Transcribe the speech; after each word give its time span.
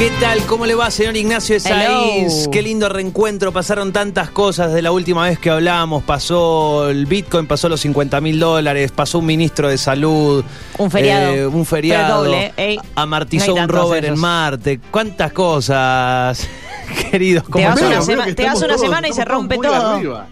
¿Qué 0.00 0.10
tal? 0.18 0.40
¿Cómo 0.46 0.64
le 0.64 0.74
va, 0.74 0.90
señor 0.90 1.14
Ignacio 1.14 1.56
Esaís? 1.56 2.32
Hello. 2.44 2.50
Qué 2.50 2.62
lindo 2.62 2.88
reencuentro. 2.88 3.52
Pasaron 3.52 3.92
tantas 3.92 4.30
cosas 4.30 4.72
de 4.72 4.80
la 4.80 4.92
última 4.92 5.24
vez 5.28 5.38
que 5.38 5.50
hablamos. 5.50 6.02
Pasó 6.04 6.88
el 6.88 7.04
Bitcoin, 7.04 7.46
pasó 7.46 7.68
los 7.68 7.80
50 7.82 8.18
mil 8.22 8.40
dólares, 8.40 8.92
pasó 8.92 9.18
un 9.18 9.26
ministro 9.26 9.68
de 9.68 9.76
salud. 9.76 10.42
Un 10.78 10.90
feriado. 10.90 11.34
eh, 11.34 11.46
un 11.46 11.66
feriado. 11.66 12.24
Doble. 12.24 12.80
Amartizó 12.94 13.54
No 13.54 13.62
un 13.64 13.68
rover 13.68 14.06
en. 14.06 14.18
Marte. 14.18 14.80
¿Cuántas 14.90 15.32
cosas, 15.34 16.48
queridos? 17.10 17.44
Te 17.44 17.50
¿Cómo 17.50 17.66
vas, 17.68 17.82
una, 17.82 18.00
sema- 18.00 18.24
que 18.24 18.34
te 18.34 18.44
vas 18.46 18.56
una 18.56 18.68
todos- 18.68 18.80
semana 18.80 19.06
y 19.08 19.12
se 19.12 19.24
rompe 19.26 19.58
todo. 19.58 19.96
arriba. 19.96 20.28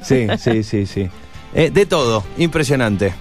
Sí, 0.00 0.28
sí, 0.38 0.62
sí, 0.62 0.86
sí. 0.86 1.08
Eh, 1.54 1.70
de 1.70 1.86
todo. 1.86 2.22
Impresionante. 2.38 3.12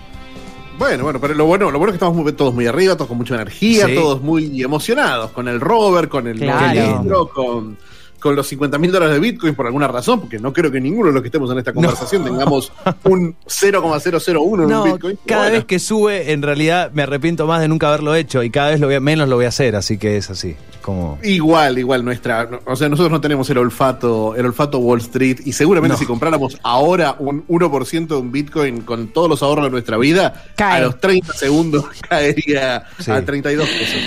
Bueno, 0.77 1.03
bueno, 1.03 1.19
pero 1.19 1.33
lo 1.33 1.45
bueno, 1.45 1.71
lo 1.71 1.79
bueno 1.79 1.91
es 1.91 1.93
que 1.99 2.05
estamos 2.05 2.15
muy- 2.23 2.31
todos 2.33 2.53
muy 2.53 2.67
arriba, 2.67 2.95
todos 2.95 3.07
con 3.07 3.17
mucha 3.17 3.33
energía, 3.35 3.87
Sí. 3.87 3.95
todos 3.95 4.21
muy 4.21 4.61
emocionados 4.61 5.31
con 5.31 5.47
el 5.47 5.59
rover, 5.59 6.07
con 6.07 6.27
el 6.27 6.37
Claro. 6.39 7.29
con, 7.33 7.77
con 8.19 8.35
los 8.35 8.47
50 8.47 8.77
mil 8.77 8.91
dólares 8.91 9.13
de 9.15 9.19
Bitcoin 9.19 9.53
por 9.55 9.65
alguna 9.67 9.87
razón, 9.87 10.21
porque 10.21 10.39
no 10.39 10.51
creo 10.53 10.71
que 10.71 10.81
ninguno 10.81 11.07
de 11.07 11.13
los 11.13 11.21
que 11.21 11.27
estemos 11.27 11.51
en 11.51 11.59
esta 11.59 11.73
conversación 11.73 12.23
tengamos 12.25 12.71
un 13.03 13.35
0,001 13.47 14.63
en 14.63 14.69
No, 14.69 14.83
un 14.83 14.91
Bitcoin. 14.93 15.19
cada 15.25 15.43
Bueno, 15.43 15.55
vez 15.57 15.65
que 15.65 15.79
sube, 15.79 16.31
en 16.31 16.41
realidad 16.41 16.91
me 16.93 17.03
arrepiento 17.03 17.45
más 17.47 17.61
de 17.61 17.67
nunca 17.67 17.87
haberlo 17.89 18.15
hecho 18.15 18.43
y 18.43 18.49
cada 18.49 18.69
vez 18.69 18.79
lo 18.79 18.87
voy 18.87 18.95
a- 18.95 18.99
menos 18.99 19.29
lo 19.29 19.35
voy 19.35 19.45
a 19.45 19.49
hacer, 19.49 19.75
así 19.75 19.97
que 19.97 20.17
es 20.17 20.29
así. 20.29 20.55
Como. 20.81 21.19
Igual, 21.21 21.77
igual, 21.79 22.05
nuestra. 22.05 22.45
no- 22.45 22.59
O 22.65 22.75
sea, 22.75 22.87
nosotros 22.87 23.11
no 23.11 23.19
tenemos 23.19 23.49
el 23.49 23.57
olfato, 23.57 24.35
el 24.35 24.45
olfato 24.45 24.79
Wall 24.79 24.99
Street, 25.01 25.39
y 25.45 25.51
seguramente 25.51 25.95
No. 25.95 25.99
si 25.99 26.05
compráramos 26.05 26.57
ahora 26.63 27.15
un 27.19 27.45
1% 27.47 28.15
de 28.15 28.21
un 28.21 28.31
Bitcoin 28.31 28.81
con 28.81 29.09
todos 29.09 29.29
los 29.29 29.43
ahorros 29.43 29.65
de 29.65 29.71
nuestra 29.71 29.97
vida, 29.97 30.45
Cae. 30.55 30.77
a 30.77 30.85
los 30.85 30.99
30 30.99 31.33
segundos 31.33 31.85
caería 32.09 32.85
Sí. 32.99 33.11
a 33.11 33.23
32 33.23 33.67
pesos. 33.67 34.01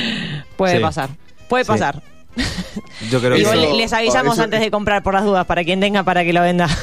Puede 0.56 0.76
Sí. 0.76 0.82
pasar. 0.82 1.10
Puede 1.48 1.64
Sí. 1.64 1.68
Yo 3.10 3.18
creo 3.20 3.32
Y 3.34 3.36
que 3.36 3.42
Eso- 3.42 3.50
bueno, 3.56 3.76
les 3.76 3.92
avisamos 3.92 4.34
eso- 4.34 4.42
antes 4.44 4.60
de 4.60 4.70
comprar 4.70 5.02
por 5.02 5.14
las 5.14 5.24
dudas 5.24 5.46
para 5.46 5.64
quien 5.64 5.80
tenga 5.80 6.02
para 6.04 6.24
que 6.24 6.32
lo 6.32 6.40
venda. 6.42 6.68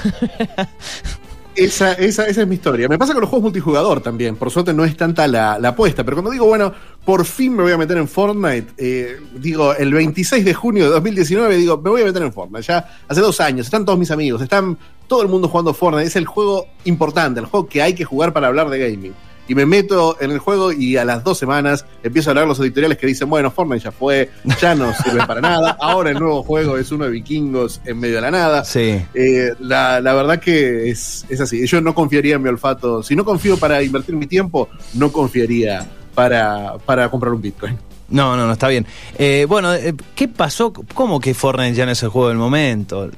Esa, 1.56 1.94
esa, 1.94 2.28
esa 2.28 2.42
es 2.44 2.48
mi 2.48 2.54
historia. 2.54 2.88
Me 2.88 3.00
pasa 3.00 3.14
con 3.14 3.22
los 3.22 3.32
juegos 3.32 3.46
multijugador 3.46 4.00
también. 4.02 4.36
Por 4.36 4.52
suerte 4.52 4.76
no 4.76 4.86
es 4.86 4.96
tanta 4.96 5.26
la, 5.26 5.58
la 5.58 5.70
apuesta. 5.70 6.04
Pero 6.04 6.18
cuando 6.18 6.30
digo, 6.30 6.46
bueno, 6.46 6.72
por 7.04 7.26
fin 7.26 7.56
me 7.56 7.64
voy 7.64 7.72
a 7.72 7.78
meter 7.80 7.98
en 7.98 8.08
Fortnite, 8.08 8.74
eh, 8.78 9.18
digo, 9.34 9.74
el 9.74 9.92
26 9.92 10.46
de 10.46 10.54
junio 10.54 10.84
de 10.84 10.92
2019, 10.92 11.58
digo, 11.58 11.78
me 11.84 11.90
voy 11.90 12.04
a 12.04 12.06
meter 12.06 12.22
en 12.22 12.32
Fortnite. 12.32 12.62
Ya 12.62 12.88
hace 13.08 13.22
dos 13.22 13.42
años, 13.42 13.66
están 13.66 13.86
todos 13.86 13.98
mis 13.98 14.12
amigos, 14.12 14.40
están 14.44 14.78
todo 15.08 15.24
el 15.24 15.30
mundo 15.30 15.48
jugando 15.48 15.74
Fortnite. 15.74 16.06
Es 16.08 16.16
el 16.16 16.28
juego 16.28 16.68
importante, 16.84 17.40
el 17.40 17.48
juego 17.48 17.68
que 17.68 17.82
hay 17.82 17.96
que 17.96 18.06
jugar 18.06 18.34
para 18.34 18.46
hablar 18.50 18.70
de 18.70 18.78
gaming. 18.92 19.16
Y 19.48 19.56
me 19.56 19.66
meto 19.66 20.18
en 20.20 20.32
el 20.32 20.40
juego 20.40 20.72
y 20.72 20.98
a 20.98 21.06
las 21.06 21.24
dos 21.24 21.38
semanas 21.38 21.86
empiezo 22.04 22.32
a 22.32 22.34
leer 22.34 22.48
los 22.48 22.60
editoriales 22.60 22.98
que 22.98 23.08
dicen, 23.08 23.30
bueno, 23.30 23.50
Fortnite 23.52 23.86
ya 23.86 23.92
fue, 23.92 24.30
ya 24.62 24.76
no 24.76 24.94
sirve 24.94 25.26
para 25.26 25.42
nada. 25.42 25.78
Ahora 25.80 26.12
el 26.12 26.20
nuevo 26.20 26.44
juego 26.44 26.78
es 26.78 26.92
uno 26.92 27.06
de 27.06 27.12
vikingos 27.12 27.82
en 27.86 28.00
medio 28.00 28.16
de 28.16 28.22
la 28.22 28.32
nada. 28.32 28.64
Sí. 28.64 29.02
Eh, 29.14 29.54
la, 29.60 30.02
la 30.02 30.14
verdad 30.14 30.40
que 30.40 30.90
es, 30.90 31.26
es 31.30 31.40
así. 31.42 31.66
Yo 31.66 31.82
no 31.82 31.96
confiaría 31.96 32.36
en 32.36 32.42
mi 32.42 32.50
olfato. 32.50 33.04
Si 33.04 33.16
no 33.16 33.24
confío 33.24 33.58
para 33.58 33.82
invertir 33.82 34.16
mi 34.16 34.28
tiempo, 34.28 34.70
no 34.94 35.12
confiaría 35.12 35.88
para, 36.14 36.78
para 36.86 37.10
comprar 37.10 37.34
un 37.34 37.42
Bitcoin. 37.42 37.78
No, 38.10 38.38
no, 38.38 38.48
no, 38.48 38.54
está 38.54 38.70
bien. 38.70 38.86
Eh, 39.18 39.46
bueno, 39.50 39.74
eh, 39.74 39.94
¿qué 40.16 40.30
pasó? 40.30 40.72
¿Cómo 40.94 41.20
que 41.20 41.34
Fortnite 41.34 41.74
ya 41.74 41.86
no 41.86 41.92
es 41.92 42.02
el 42.04 42.10
juego 42.10 42.30
del 42.30 42.38
momento? 42.38 43.10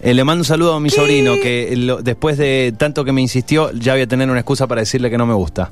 Eh, 0.00 0.14
le 0.14 0.24
mando 0.24 0.40
un 0.40 0.44
saludo 0.46 0.72
a 0.74 0.80
mi 0.80 0.88
sobrino 0.88 1.34
que 1.34 1.74
lo- 1.76 2.00
después 2.02 2.38
de 2.38 2.72
tanto 2.78 3.04
que 3.04 3.12
me 3.12 3.20
insistió, 3.20 3.70
ya 3.72 3.92
voy 3.92 4.02
a 4.02 4.06
tener 4.08 4.30
una 4.30 4.40
excusa 4.40 4.66
para 4.66 4.80
decirle 4.80 5.10
que 5.10 5.18
no 5.18 5.26
me 5.26 5.34
gusta. 5.34 5.70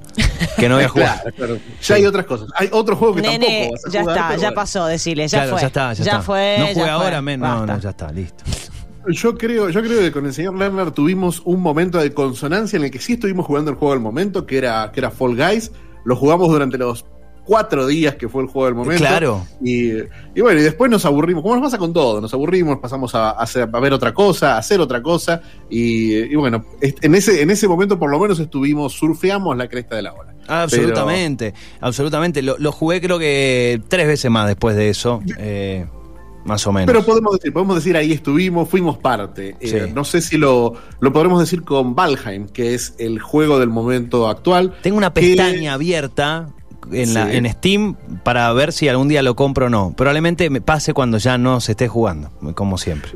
Que 0.58 0.68
no 0.68 0.74
voy 0.74 0.84
a 0.84 0.88
jugar. 0.90 1.20
Claro, 1.22 1.36
claro. 1.36 1.58
Ya 1.82 1.94
hay 1.94 2.04
otras 2.04 2.26
cosas. 2.26 2.48
Hay 2.54 2.68
otro 2.70 2.96
juego 2.96 3.14
que 3.14 3.22
Nene, 3.22 3.46
tampoco 3.46 3.72
vas 3.72 3.84
a 3.86 3.90
ya 3.90 4.00
jugar, 4.02 4.16
está, 4.16 4.30
ya 4.32 4.36
bueno. 4.36 4.54
pasó, 4.54 4.86
decirle, 4.86 5.28
ya 5.28 5.38
Claro, 5.38 5.52
fue. 5.52 5.60
ya 5.62 5.66
está, 5.68 5.92
ya, 5.94 6.02
está. 6.04 6.22
fue. 6.22 6.56
no 6.58 6.66
ya 6.66 6.72
jugué 6.74 6.84
fue. 6.84 6.90
ahora, 6.90 7.22
men- 7.22 7.40
no, 7.40 7.64
no, 7.66 7.78
ya 7.80 7.90
está, 7.90 8.12
listo. 8.12 8.44
Yo 9.08 9.38
creo, 9.38 9.70
yo 9.70 9.80
creo 9.82 10.00
que 10.00 10.10
con 10.12 10.26
el 10.26 10.34
señor 10.34 10.54
Lerner 10.58 10.90
tuvimos 10.90 11.40
un 11.44 11.62
momento 11.62 11.96
de 11.98 12.12
consonancia 12.12 12.76
en 12.76 12.84
el 12.84 12.90
que 12.90 12.98
sí 12.98 13.14
estuvimos 13.14 13.46
jugando 13.46 13.70
el 13.70 13.76
juego 13.76 13.94
del 13.94 14.02
momento, 14.02 14.44
que 14.46 14.58
era, 14.58 14.90
que 14.92 15.00
era 15.00 15.10
Fall 15.12 15.36
Guys. 15.36 15.70
Lo 16.04 16.16
jugamos 16.16 16.48
durante 16.48 16.76
los 16.76 17.04
cuatro 17.46 17.86
días 17.86 18.16
que 18.16 18.28
fue 18.28 18.42
el 18.42 18.48
juego 18.48 18.66
del 18.66 18.74
momento. 18.74 19.04
Claro. 19.04 19.46
Y, 19.62 19.92
y 20.34 20.40
bueno, 20.42 20.60
y 20.60 20.62
después 20.64 20.90
nos 20.90 21.04
aburrimos, 21.06 21.42
como 21.42 21.54
nos 21.54 21.64
pasa 21.64 21.78
con 21.78 21.92
todo, 21.92 22.20
nos 22.20 22.34
aburrimos, 22.34 22.78
pasamos 22.78 23.14
a, 23.14 23.30
a 23.30 23.42
hacer- 23.42 23.68
a 23.72 23.80
ver 23.80 23.92
otra 23.92 24.12
cosa, 24.12 24.56
a 24.56 24.58
hacer 24.58 24.80
otra 24.80 25.00
cosa, 25.00 25.40
y, 25.70 26.14
y 26.14 26.34
bueno, 26.34 26.64
en 26.80 27.14
ese, 27.14 27.40
en 27.42 27.50
ese 27.50 27.68
momento 27.68 27.98
por 27.98 28.10
lo 28.10 28.18
menos 28.18 28.38
estuvimos, 28.40 28.92
surfeamos 28.92 29.56
la 29.56 29.68
cresta 29.68 29.96
de 29.96 30.02
la 30.02 30.12
ola. 30.12 30.34
Absolutamente, 30.48 31.54
absolutamente. 31.80 32.42
Lo, 32.42 32.56
lo 32.58 32.72
jugué 32.72 33.00
creo 33.00 33.18
que 33.18 33.80
tres 33.88 34.06
veces 34.06 34.30
más 34.30 34.46
después 34.46 34.76
de 34.76 34.88
eso, 34.90 35.20
eh, 35.38 35.86
más 36.44 36.64
o 36.66 36.72
menos. 36.72 36.86
Pero 36.86 37.04
podemos 37.04 37.32
decir, 37.32 37.52
podemos 37.52 37.74
decir 37.76 37.96
ahí 37.96 38.12
estuvimos, 38.12 38.68
fuimos 38.68 38.96
parte. 38.98 39.56
Eh. 39.60 39.90
No 39.94 40.04
sé 40.04 40.20
si 40.20 40.36
lo, 40.36 40.74
lo 41.00 41.12
podremos 41.12 41.40
decir 41.40 41.62
con 41.64 41.94
Valheim, 41.96 42.46
que 42.48 42.74
es 42.74 42.94
el 42.98 43.18
juego 43.18 43.58
del 43.58 43.70
momento 43.70 44.28
actual. 44.28 44.72
Tengo 44.82 44.96
una 44.98 45.12
que- 45.12 45.22
pestaña 45.22 45.72
abierta 45.74 46.48
en, 46.92 47.14
la, 47.14 47.30
Sí. 47.30 47.36
en 47.36 47.50
Steam 47.50 47.96
para 48.24 48.52
ver 48.52 48.72
si 48.72 48.88
algún 48.88 49.08
día 49.08 49.22
lo 49.22 49.36
compro 49.36 49.66
o 49.66 49.68
no. 49.68 49.94
Probablemente 49.96 50.50
me 50.50 50.60
pase 50.60 50.92
cuando 50.92 51.18
ya 51.18 51.38
no 51.38 51.60
se 51.60 51.72
esté 51.72 51.88
jugando, 51.88 52.30
como 52.54 52.78
siempre. 52.78 53.12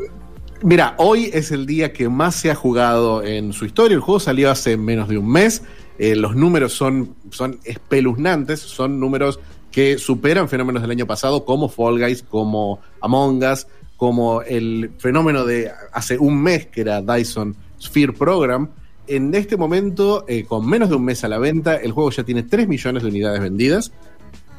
Mira, 0.63 0.95
hoy 0.99 1.31
es 1.33 1.53
el 1.53 1.65
día 1.65 1.93
que 1.93 2.09
más 2.09 2.35
se 2.35 2.51
ha 2.51 2.55
jugado 2.55 3.23
en 3.25 3.53
su 3.53 3.65
historia. 3.65 3.95
El 3.95 4.01
juego 4.01 4.21
salió 4.21 4.51
hace 4.51 4.77
menos 4.77 5.09
de 5.09 5.17
un 5.17 5.31
mes. 5.31 5.63
Eh, 5.99 6.17
los 6.17 6.37
números 6.37 6.73
son, 6.73 7.15
son 7.31 7.59
espeluznantes, 7.65 8.61
son 8.61 9.01
números 9.01 9.41
que 9.71 9.99
superan 9.99 10.49
fenómenos 10.49 10.83
del 10.83 10.91
año 10.91 11.07
pasado, 11.07 11.45
como 11.45 11.69
Fall 11.69 11.99
Guys, 11.99 12.23
como 12.23 12.81
Among 13.01 13.43
Us, 13.45 13.67
como 13.97 14.43
el 14.43 14.91
fenómeno 14.99 15.45
de 15.45 15.71
hace 15.93 16.19
un 16.19 16.43
mes 16.43 16.67
que 16.67 16.81
era 16.83 17.01
Dyson 17.01 17.57
Sphere 17.81 18.13
Program. 18.13 18.69
En 19.11 19.35
este 19.35 19.57
momento, 19.57 20.25
eh, 20.29 20.45
con 20.45 20.65
menos 20.69 20.89
de 20.89 20.95
un 20.95 21.05
mes 21.05 21.25
a 21.25 21.29
la 21.29 21.39
venta, 21.39 21.75
el 21.75 21.91
juego 21.91 22.13
ya 22.13 22.23
tiene 22.23 22.45
3 22.45 22.69
millones 22.69 23.03
de 23.03 23.09
unidades 23.09 23.41
vendidas. 23.41 23.91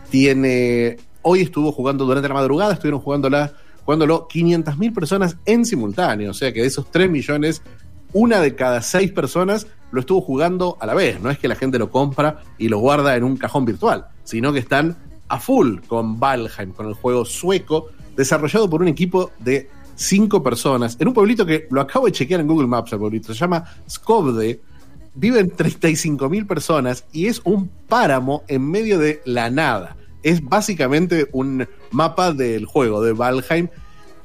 Tiene. 0.10 0.98
Hoy 1.22 1.40
estuvo 1.40 1.72
jugando 1.72 2.04
durante 2.04 2.28
la 2.28 2.34
madrugada, 2.34 2.74
estuvieron 2.74 3.00
jugándola, 3.00 3.54
jugándolo 3.86 4.28
500.000 4.28 4.94
personas 4.94 5.38
en 5.46 5.64
simultáneo. 5.64 6.32
O 6.32 6.34
sea 6.34 6.52
que 6.52 6.60
de 6.60 6.68
esos 6.68 6.92
3 6.92 7.10
millones, 7.10 7.62
una 8.12 8.42
de 8.42 8.54
cada 8.54 8.82
6 8.82 9.14
personas 9.14 9.68
lo 9.90 10.02
estuvo 10.02 10.20
jugando 10.20 10.76
a 10.82 10.86
la 10.86 10.96
vez. 10.96 11.22
No 11.22 11.30
es 11.30 11.40
que 11.40 11.48
la 11.48 11.56
gente 11.56 11.80
lo 11.80 11.90
compra 11.90 12.44
y 12.58 12.68
lo 12.68 12.80
guarda 12.80 13.16
en 13.16 13.24
un 13.24 13.38
cajón 13.38 13.64
virtual, 13.64 14.08
sino 14.26 14.52
que 14.52 14.60
están 14.60 14.98
a 15.30 15.40
full 15.40 15.80
con 15.88 16.20
Valheim, 16.20 16.74
con 16.74 16.88
el 16.88 16.94
juego 16.96 17.24
sueco, 17.24 17.88
desarrollado 18.18 18.70
por 18.70 18.82
un 18.82 18.90
equipo 18.90 19.32
de 19.40 19.70
5 20.02 20.42
personas, 20.42 20.98
en 21.00 21.08
un 21.08 21.14
pueblito 21.14 21.46
que 21.46 21.68
lo 21.70 21.82
acabo 21.82 22.08
de 22.08 22.12
chequear 22.12 22.42
en 22.42 22.48
Google 22.48 22.68
Maps, 22.68 22.92
el 22.94 23.00
pueblito, 23.00 23.34
se 23.34 23.40
llama 23.40 23.64
Skövde, 23.90 24.60
viven 25.14 25.52
35 25.52 26.30
mil 26.30 26.48
personas 26.48 27.06
y 27.12 27.28
es 27.28 27.42
un 27.44 27.68
páramo 27.88 28.44
en 28.48 28.70
medio 28.70 28.98
de 28.98 29.22
la 29.26 29.50
nada. 29.50 29.96
Es 30.24 30.44
básicamente 30.44 31.28
un 31.32 31.68
mapa 31.92 32.34
del 32.34 32.66
juego 32.66 33.04
de 33.04 33.14
Valheim 33.14 33.68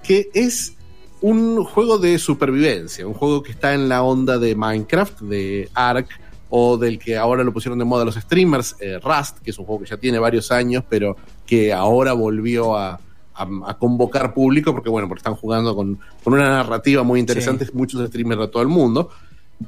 que 0.02 0.28
es 0.34 0.74
un 1.20 1.64
juego 1.64 1.98
de 1.98 2.18
supervivencia, 2.18 3.06
un 3.06 3.14
juego 3.14 3.42
que 3.42 3.52
está 3.52 3.74
en 3.74 3.88
la 3.88 4.02
onda 4.02 4.38
de 4.38 4.54
Minecraft, 4.54 5.20
de 5.22 5.68
Ark 5.74 6.08
o 6.48 6.76
del 6.76 6.98
que 6.98 7.16
ahora 7.16 7.42
lo 7.42 7.52
pusieron 7.52 7.78
de 7.78 7.84
moda 7.84 8.04
los 8.04 8.14
streamers, 8.14 8.76
eh, 8.80 9.00
Rust, 9.02 9.38
que 9.40 9.50
es 9.50 9.58
un 9.58 9.64
juego 9.64 9.82
que 9.82 9.90
ya 9.90 9.96
tiene 9.96 10.18
varios 10.18 10.52
años, 10.52 10.84
pero 10.88 11.16
que 11.44 11.72
ahora 11.72 12.12
volvió 12.12 12.76
a, 12.76 13.00
a- 13.36 13.70
a 13.70 13.78
convocar 13.78 14.32
público 14.34 14.72
porque 14.72 14.88
bueno, 14.88 15.08
porque 15.08 15.20
están 15.20 15.34
jugando 15.36 15.74
con, 15.74 15.98
con 16.24 16.34
una 16.34 16.48
narrativa 16.50 17.02
muy 17.02 17.20
interesante, 17.20 17.66
muchos 17.72 18.06
streamers 18.08 18.40
de 18.40 18.48
todo 18.48 18.62
el 18.62 18.68
mundo. 18.68 19.10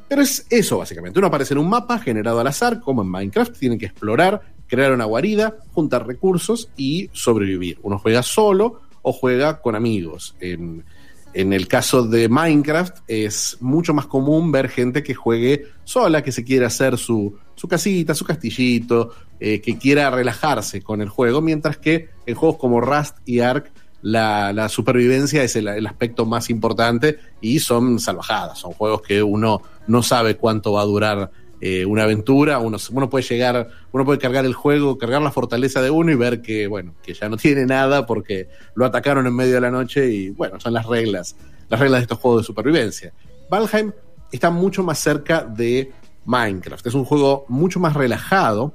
Pero 0.09 0.21
es 0.23 0.47
eso, 0.51 0.79
básicamente. 0.79 1.19
Uno 1.19 1.29
aparece 1.29 1.55
en 1.55 1.59
un 1.61 1.69
mapa 1.71 1.99
generado 1.99 2.41
al 2.41 2.47
azar, 2.47 2.81
como 2.81 3.03
en 3.03 3.09
Minecraft. 3.09 3.57
Tienen 3.59 3.79
que 3.79 3.87
explorar, 3.87 4.43
crear 4.67 4.93
una 4.93 5.07
guarida, 5.07 5.57
juntar 5.73 6.07
recursos 6.07 6.69
y 6.77 7.09
sobrevivir. 7.13 7.79
Uno 7.83 7.99
juega 7.99 8.23
solo 8.23 8.83
o 9.01 9.13
juega 9.13 9.63
con 9.63 9.75
amigos. 9.75 10.35
En, 10.41 10.85
en 11.35 11.53
el 11.53 11.69
caso 11.69 12.03
de 12.03 12.29
Minecraft 12.29 12.99
es 13.07 13.59
mucho 13.61 13.95
más 13.95 14.07
común 14.07 14.51
ver 14.51 14.69
gente 14.69 15.03
que 15.03 15.15
juegue 15.15 15.67
sola, 15.85 16.23
que 16.23 16.33
se 16.33 16.45
quiere 16.45 16.65
hacer 16.67 16.99
su, 16.99 17.37
su 17.55 17.69
casita, 17.69 18.15
su 18.15 18.25
castillito, 18.25 19.11
eh, 19.41 19.61
que 19.61 19.79
quiera 19.79 20.11
relajarse 20.11 20.83
con 20.83 21.01
el 21.01 21.09
juego, 21.09 21.41
mientras 21.41 21.79
que 21.79 22.09
en 22.27 22.35
juegos 22.35 22.59
como 22.59 22.81
Rust 22.81 23.17
y 23.25 23.41
Ark 23.41 23.71
la, 24.03 24.69
supervivencia 24.69 25.43
es 25.43 25.57
el 25.57 25.87
aspecto 25.87 26.25
más 26.25 26.51
importante 26.51 27.19
y 27.41 27.59
son 27.59 27.99
salvajadas, 27.99 28.59
son 28.59 28.73
juegos 28.73 29.03
que 29.03 29.23
uno 29.23 29.63
no 29.87 30.03
sabe 30.03 30.37
cuánto 30.37 30.73
va 30.73 30.83
a 30.83 30.87
durar 30.87 31.31
eh, 31.61 31.85
una 31.85 32.05
aventura, 32.05 32.59
uno, 32.61 32.77
uno 32.93 33.11
puede 33.11 33.25
llegar, 33.25 33.69
uno 33.91 34.05
puede 34.05 34.19
cargar 34.19 34.45
el 34.45 34.55
juego, 34.55 34.97
cargar 34.97 35.21
la 35.23 35.33
fortaleza 35.33 35.83
de 35.83 35.91
uno 35.91 36.13
y 36.13 36.15
ver 36.15 36.41
que, 36.41 36.69
bueno, 36.69 36.95
que 37.03 37.15
ya 37.15 37.29
no 37.29 37.37
tiene 37.37 37.67
nada 37.67 38.07
porque 38.07 38.49
lo 38.75 38.85
atacaron 38.85 39.27
en 39.27 39.35
medio 39.35 39.55
de 39.55 39.61
la 39.61 39.71
noche 39.71 40.09
y, 40.09 40.31
bueno, 40.31 40.61
son 40.61 40.73
las 40.73 40.87
reglas, 40.87 41.37
las 41.69 41.81
reglas 41.81 42.01
de 42.01 42.03
estos 42.03 42.19
juegos 42.19 42.43
de 42.43 42.47
supervivencia. 42.47 43.13
Valheim 43.51 43.93
está 44.31 44.51
mucho 44.51 44.85
más 44.85 45.01
cerca 45.01 45.43
de 45.43 45.91
Minecraft, 46.27 46.87
es 46.87 46.95
un 46.95 47.05
juego 47.05 47.45
mucho 47.49 47.81
más 47.81 47.95
relajado 47.95 48.73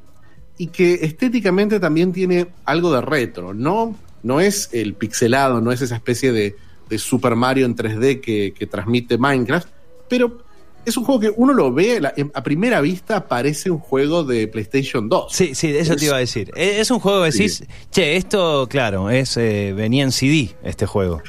y 0.58 0.68
que 0.68 0.96
estéticamente 1.06 1.80
también 1.80 2.12
tiene 2.12 2.48
algo 2.66 2.92
de 2.92 3.02
retro, 3.02 3.54
no, 3.54 3.96
no 4.24 4.42
es 4.42 4.70
el 4.74 4.96
pixelado, 4.96 5.62
no 5.62 5.72
es 5.72 5.82
esa 5.82 5.96
especie 5.96 6.34
de, 6.34 6.56
de 6.90 6.98
Super 6.98 7.36
Mario 7.36 7.66
en 7.66 7.76
3D 7.76 8.20
que, 8.20 8.54
que 8.54 8.68
transmite 8.68 9.18
Minecraft, 9.18 9.70
pero 10.10 10.43
es 10.86 10.98
un 10.98 11.04
juego 11.06 11.20
que 11.22 11.32
uno 11.36 11.54
lo 11.54 11.74
ve 11.74 12.02
a 12.34 12.44
primera 12.44 12.82
vista 12.82 13.28
parece 13.28 13.70
un 13.72 13.80
juego 13.80 14.24
de 14.24 14.48
PlayStation 14.48 15.08
2. 15.10 15.32
Sí, 15.34 15.56
sí, 15.56 15.76
eso 15.76 15.94
Es- 15.94 16.00
te 16.00 16.06
iba 16.06 16.16
a 16.16 16.20
decir. 16.20 16.52
Es 16.56 16.80
es 16.80 16.92
un 16.92 17.00
juego 17.00 17.24
que 17.24 17.32
Sí. 17.32 17.38
decís, 17.44 17.64
che, 17.92 18.16
esto, 18.18 18.68
claro, 18.70 19.10
es 19.10 19.38
eh, 19.38 19.74
venía 19.76 20.04
en 20.04 20.12
CD 20.12 20.56
este 20.64 20.86
juego. 20.86 21.22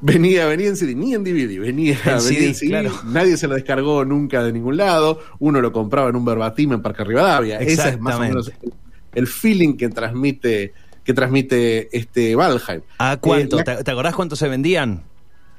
Venía, 0.00 0.46
venía 0.46 0.68
en 0.68 0.76
CD, 0.76 0.94
ni 0.94 1.14
en 1.14 1.24
DVD, 1.24 1.58
venía, 1.58 1.94
En 1.94 1.98
venía 2.04 2.20
CD, 2.20 2.46
en 2.46 2.54
CD. 2.54 2.68
claro. 2.70 2.92
Nadie 3.06 3.36
se 3.36 3.48
lo 3.48 3.54
descargó 3.54 4.04
nunca 4.04 4.42
de 4.44 4.52
ningún 4.52 4.76
lado. 4.76 5.20
Uno 5.40 5.60
lo 5.60 5.72
compraba 5.72 6.08
en 6.10 6.14
un 6.16 6.24
verbatim 6.24 6.72
en 6.74 6.82
Parque 6.82 7.02
Rivadavia. 7.04 7.58
Ese 7.58 7.88
es 7.90 8.00
más 8.00 8.14
o 8.16 8.20
menos 8.20 8.52
el, 8.62 8.72
el 9.14 9.26
feeling 9.26 9.76
que 9.76 9.88
transmite, 9.88 10.72
que 11.02 11.12
transmite 11.14 11.88
este 11.96 12.36
Valheim. 12.36 12.82
¿A 12.98 13.16
cuánto? 13.16 13.58
Eh, 13.58 13.64
la- 13.66 13.82
¿Te, 13.82 13.90
acordás 13.90 14.14
cuánto 14.14 14.36
se 14.36 14.46
vendían 14.46 15.02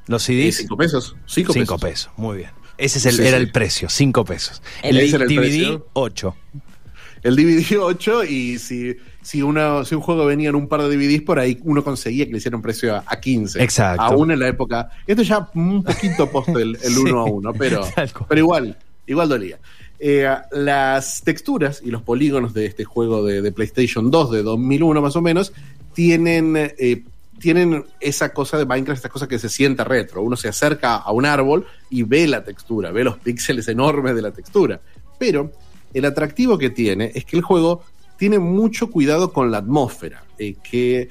los 0.07 0.23
eh, 0.29 0.33
CDs? 0.43 0.55
cinco 0.57 0.77
pesos. 0.77 1.17
Cinco, 1.25 1.51
Cinco 1.51 1.77
pesos. 1.77 2.05
pesos, 2.07 2.11
muy 2.15 2.37
bien. 2.37 2.49
Ese 2.79 2.99
es 2.99 3.05
el, 3.05 3.15
Sí, 3.15 3.21
era 3.21 3.37
sí. 3.37 3.43
el 3.43 3.51
precio, 3.51 3.89
cinco 3.89 4.25
pesos. 4.25 4.61
El, 4.81 4.95
DVD, 4.95 5.35
precio. 5.35 5.87
8. 5.93 6.35
El 7.23 7.35
DVD 7.35 7.77
8 7.79 8.23
y 8.23 8.57
si, 8.57 8.95
si, 9.21 9.39
si 9.39 9.41
un 9.41 10.01
juego 10.01 10.25
venía 10.25 10.49
en 10.49 10.55
un 10.55 10.67
par 10.67 10.81
de 10.81 10.95
DVDs 10.95 11.21
por 11.21 11.39
ahí, 11.39 11.59
uno 11.63 11.83
conseguía 11.83 12.25
que 12.25 12.31
le 12.31 12.37
hicieran 12.37 12.61
precio 12.61 12.95
a, 12.95 13.03
a 13.05 13.19
15. 13.19 13.61
Exacto. 13.61 14.01
Aún 14.01 14.31
en 14.31 14.39
la 14.39 14.47
época. 14.47 14.89
Esto 15.05 15.23
ya 15.23 15.49
un 15.53 15.83
poquito 15.83 16.31
post 16.31 16.49
el, 16.49 16.77
el 16.81 16.93
Sí. 16.93 16.99
1 16.99 17.19
a 17.19 17.25
1, 17.25 17.53
pero, 17.53 17.81
pero 18.29 18.39
igual, 18.39 18.77
igual 19.05 19.29
dolía. 19.29 19.59
Eh, 20.01 20.33
las 20.51 21.21
texturas 21.23 21.81
y 21.83 21.91
los 21.91 22.01
polígonos 22.01 22.53
de 22.53 22.65
este 22.65 22.85
juego 22.85 23.25
de, 23.25 23.41
de 23.41 23.51
PlayStation 23.51 24.09
2 24.09 24.31
de 24.31 24.43
2001 24.43 25.01
más 25.01 25.17
o 25.17 25.21
menos 25.21 25.51
tienen, 25.93 26.55
eh, 26.55 27.03
tienen 27.39 27.85
esa 27.99 28.33
cosa 28.33 28.57
de 28.57 28.65
Minecraft, 28.65 28.97
esta 28.97 29.09
cosa 29.09 29.27
que 29.27 29.39
se 29.39 29.49
sienta 29.49 29.83
retro. 29.83 30.21
Uno 30.21 30.35
se 30.35 30.49
acerca 30.49 30.97
a 30.97 31.11
un 31.11 31.25
árbol 31.25 31.65
y 31.89 32.03
ve 32.03 32.27
la 32.27 32.43
textura, 32.43 32.91
ve 32.91 33.03
los 33.03 33.17
píxeles 33.17 33.67
enormes 33.67 34.15
de 34.15 34.21
la 34.21 34.31
textura. 34.31 34.79
Pero 35.17 35.51
el 35.93 36.05
atractivo 36.05 36.57
que 36.57 36.69
tiene 36.69 37.11
es 37.15 37.25
que 37.25 37.37
el 37.37 37.43
juego 37.43 37.83
tiene 38.17 38.37
mucho 38.37 38.91
cuidado 38.91 39.31
con 39.31 39.49
la 39.49 39.59
atmósfera, 39.59 40.23
eh, 40.37 40.55
que 40.61 41.09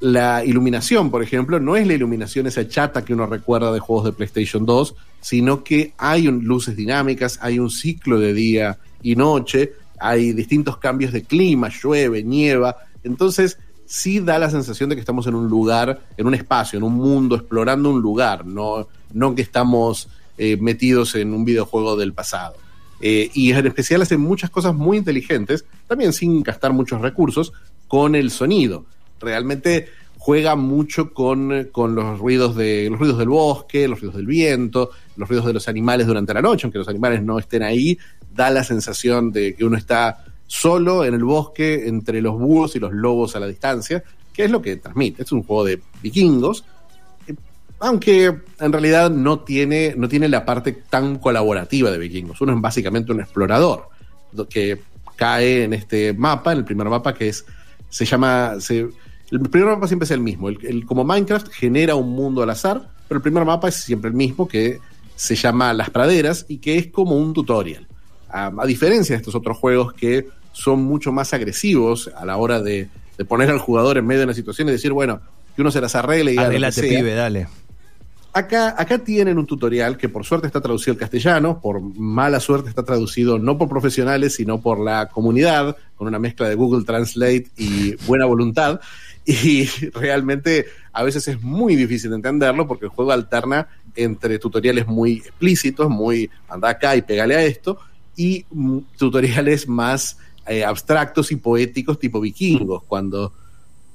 la 0.00 0.44
iluminación, 0.44 1.10
por 1.10 1.22
ejemplo, 1.22 1.60
no 1.60 1.76
es 1.76 1.86
la 1.86 1.94
iluminación 1.94 2.46
esa 2.46 2.66
chata 2.66 3.04
que 3.04 3.12
uno 3.12 3.26
recuerda 3.26 3.72
de 3.72 3.80
juegos 3.80 4.06
de 4.06 4.12
PlayStation 4.12 4.64
2, 4.64 4.94
sino 5.20 5.62
que 5.62 5.92
hay 5.98 6.22
luces 6.22 6.76
dinámicas, 6.76 7.38
hay 7.42 7.58
un 7.58 7.70
ciclo 7.70 8.18
de 8.18 8.32
día 8.32 8.78
y 9.02 9.16
noche, 9.16 9.72
hay 9.98 10.32
distintos 10.32 10.78
cambios 10.78 11.12
de 11.12 11.22
clima, 11.22 11.68
llueve, 11.68 12.22
nieva, 12.22 12.76
entonces 13.04 13.58
sí 13.90 14.20
da 14.20 14.38
la 14.38 14.48
sensación 14.48 14.88
de 14.88 14.94
que 14.94 15.00
estamos 15.00 15.26
en 15.26 15.34
un 15.34 15.48
lugar, 15.48 16.00
en 16.16 16.26
un 16.28 16.34
espacio, 16.34 16.76
en 16.76 16.84
un 16.84 16.94
mundo, 16.94 17.34
explorando 17.34 17.90
un 17.90 18.00
lugar, 18.00 18.46
no, 18.46 18.86
no 19.12 19.34
que 19.34 19.42
estamos 19.42 20.08
eh, 20.38 20.56
metidos 20.58 21.16
en 21.16 21.34
un 21.34 21.44
videojuego 21.44 21.96
del 21.96 22.12
pasado. 22.12 22.54
Eh, 23.00 23.30
y 23.34 23.50
en 23.50 23.66
especial 23.66 24.00
hace 24.02 24.16
muchas 24.16 24.48
cosas 24.48 24.76
muy 24.76 24.96
inteligentes, 24.96 25.64
también 25.88 26.12
sin 26.12 26.40
gastar 26.44 26.72
muchos 26.72 27.00
recursos, 27.00 27.52
con 27.88 28.14
el 28.14 28.30
sonido. 28.30 28.84
Realmente 29.18 29.88
juega 30.18 30.54
mucho 30.54 31.12
con, 31.12 31.68
con 31.72 31.96
los 31.96 32.20
ruidos 32.20 32.54
de 32.54 32.88
los 32.90 33.00
ruidos 33.00 33.18
del 33.18 33.30
bosque, 33.30 33.88
los 33.88 34.00
ruidos 34.00 34.14
del 34.14 34.26
viento, 34.26 34.90
los 35.16 35.28
ruidos 35.28 35.46
de 35.46 35.54
los 35.54 35.66
animales 35.66 36.06
durante 36.06 36.32
la 36.32 36.42
noche, 36.42 36.64
aunque 36.64 36.78
los 36.78 36.88
animales 36.88 37.24
no 37.24 37.40
estén 37.40 37.64
ahí, 37.64 37.98
da 38.32 38.50
la 38.50 38.62
sensación 38.62 39.32
de 39.32 39.56
que 39.56 39.64
uno 39.64 39.76
está 39.76 40.24
solo 40.52 41.04
en 41.04 41.14
el 41.14 41.22
bosque 41.22 41.86
entre 41.86 42.20
los 42.20 42.36
búhos 42.36 42.74
y 42.74 42.80
los 42.80 42.92
lobos 42.92 43.36
a 43.36 43.40
la 43.40 43.46
distancia, 43.46 44.02
que 44.32 44.44
es 44.44 44.50
lo 44.50 44.60
que 44.60 44.74
transmite. 44.76 45.22
Es 45.22 45.30
un 45.30 45.44
juego 45.44 45.64
de 45.64 45.80
vikingos, 46.02 46.64
eh, 47.28 47.36
aunque 47.78 48.34
en 48.58 48.72
realidad 48.72 49.10
no 49.12 49.38
tiene, 49.38 49.94
no 49.96 50.08
tiene 50.08 50.28
la 50.28 50.44
parte 50.44 50.72
tan 50.72 51.18
colaborativa 51.20 51.92
de 51.92 51.98
vikingos. 51.98 52.40
Uno 52.40 52.52
es 52.56 52.60
básicamente 52.60 53.12
un 53.12 53.20
explorador 53.20 53.90
do- 54.32 54.48
que 54.48 54.80
cae 55.14 55.62
en 55.62 55.72
este 55.72 56.14
mapa, 56.14 56.50
en 56.50 56.58
el 56.58 56.64
primer 56.64 56.88
mapa 56.88 57.14
que 57.14 57.28
es, 57.28 57.44
se 57.88 58.04
llama, 58.04 58.54
el 58.58 59.40
primer 59.50 59.68
mapa 59.68 59.86
siempre 59.86 60.06
es 60.06 60.10
el 60.10 60.20
mismo. 60.20 60.48
El, 60.48 60.84
como 60.84 61.04
Minecraft 61.04 61.48
genera 61.52 61.94
un 61.94 62.10
mundo 62.10 62.42
al 62.42 62.50
azar, 62.50 62.90
pero 63.06 63.18
el 63.18 63.22
primer 63.22 63.44
mapa 63.44 63.68
es 63.68 63.76
siempre 63.76 64.08
el 64.10 64.16
mismo 64.16 64.48
que 64.48 64.80
se 65.14 65.36
llama 65.36 65.72
Las 65.74 65.90
Praderas 65.90 66.44
y 66.48 66.58
que 66.58 66.76
es 66.76 66.88
como 66.88 67.16
un 67.16 67.34
tutorial. 67.34 67.86
A 68.32 68.64
diferencia 68.66 69.14
de 69.14 69.18
estos 69.18 69.34
otros 69.36 69.56
juegos 69.58 69.92
que 69.92 70.26
son 70.52 70.82
mucho 70.82 71.12
más 71.12 71.32
agresivos 71.32 72.10
a 72.16 72.24
la 72.24 72.36
hora 72.36 72.60
de, 72.60 72.88
de 73.16 73.24
poner 73.24 73.50
al 73.50 73.58
jugador 73.58 73.98
en 73.98 74.06
medio 74.06 74.20
de 74.20 74.24
una 74.24 74.34
situación 74.34 74.68
y 74.68 74.72
decir, 74.72 74.92
bueno, 74.92 75.20
que 75.54 75.62
uno 75.62 75.70
se 75.70 75.80
las 75.80 75.94
arregle 75.94 76.34
y 76.34 76.38
Arreglate, 76.38 76.82
pibe, 76.82 77.14
dale. 77.14 77.48
Acá, 78.32 78.76
acá 78.78 78.98
tienen 78.98 79.38
un 79.38 79.46
tutorial 79.46 79.96
que 79.96 80.08
por 80.08 80.24
suerte 80.24 80.46
está 80.46 80.60
traducido 80.60 80.92
al 80.92 80.98
castellano, 80.98 81.60
por 81.60 81.80
mala 81.80 82.38
suerte 82.38 82.68
está 82.68 82.84
traducido 82.84 83.38
no 83.38 83.58
por 83.58 83.68
profesionales, 83.68 84.36
sino 84.36 84.60
por 84.60 84.78
la 84.78 85.08
comunidad, 85.08 85.76
con 85.96 86.06
una 86.06 86.20
mezcla 86.20 86.48
de 86.48 86.54
Google 86.54 86.84
Translate 86.84 87.48
y 87.56 87.96
buena 88.06 88.26
voluntad. 88.26 88.80
Y 89.26 89.66
realmente 89.94 90.66
a 90.92 91.02
veces 91.02 91.26
es 91.28 91.42
muy 91.42 91.74
difícil 91.76 92.10
de 92.10 92.16
entenderlo 92.16 92.68
porque 92.68 92.84
el 92.84 92.90
juego 92.90 93.12
alterna 93.12 93.68
entre 93.96 94.38
tutoriales 94.38 94.86
muy 94.86 95.18
explícitos, 95.18 95.90
muy 95.90 96.30
anda 96.48 96.70
acá 96.70 96.94
y 96.94 97.02
pégale 97.02 97.34
a 97.34 97.42
esto, 97.42 97.78
y 98.16 98.46
mm, 98.50 98.78
tutoriales 98.96 99.68
más 99.68 100.18
eh, 100.50 100.64
abstractos 100.64 101.30
y 101.32 101.36
poéticos 101.36 101.98
tipo 101.98 102.20
vikingos, 102.20 102.82
cuando 102.84 103.32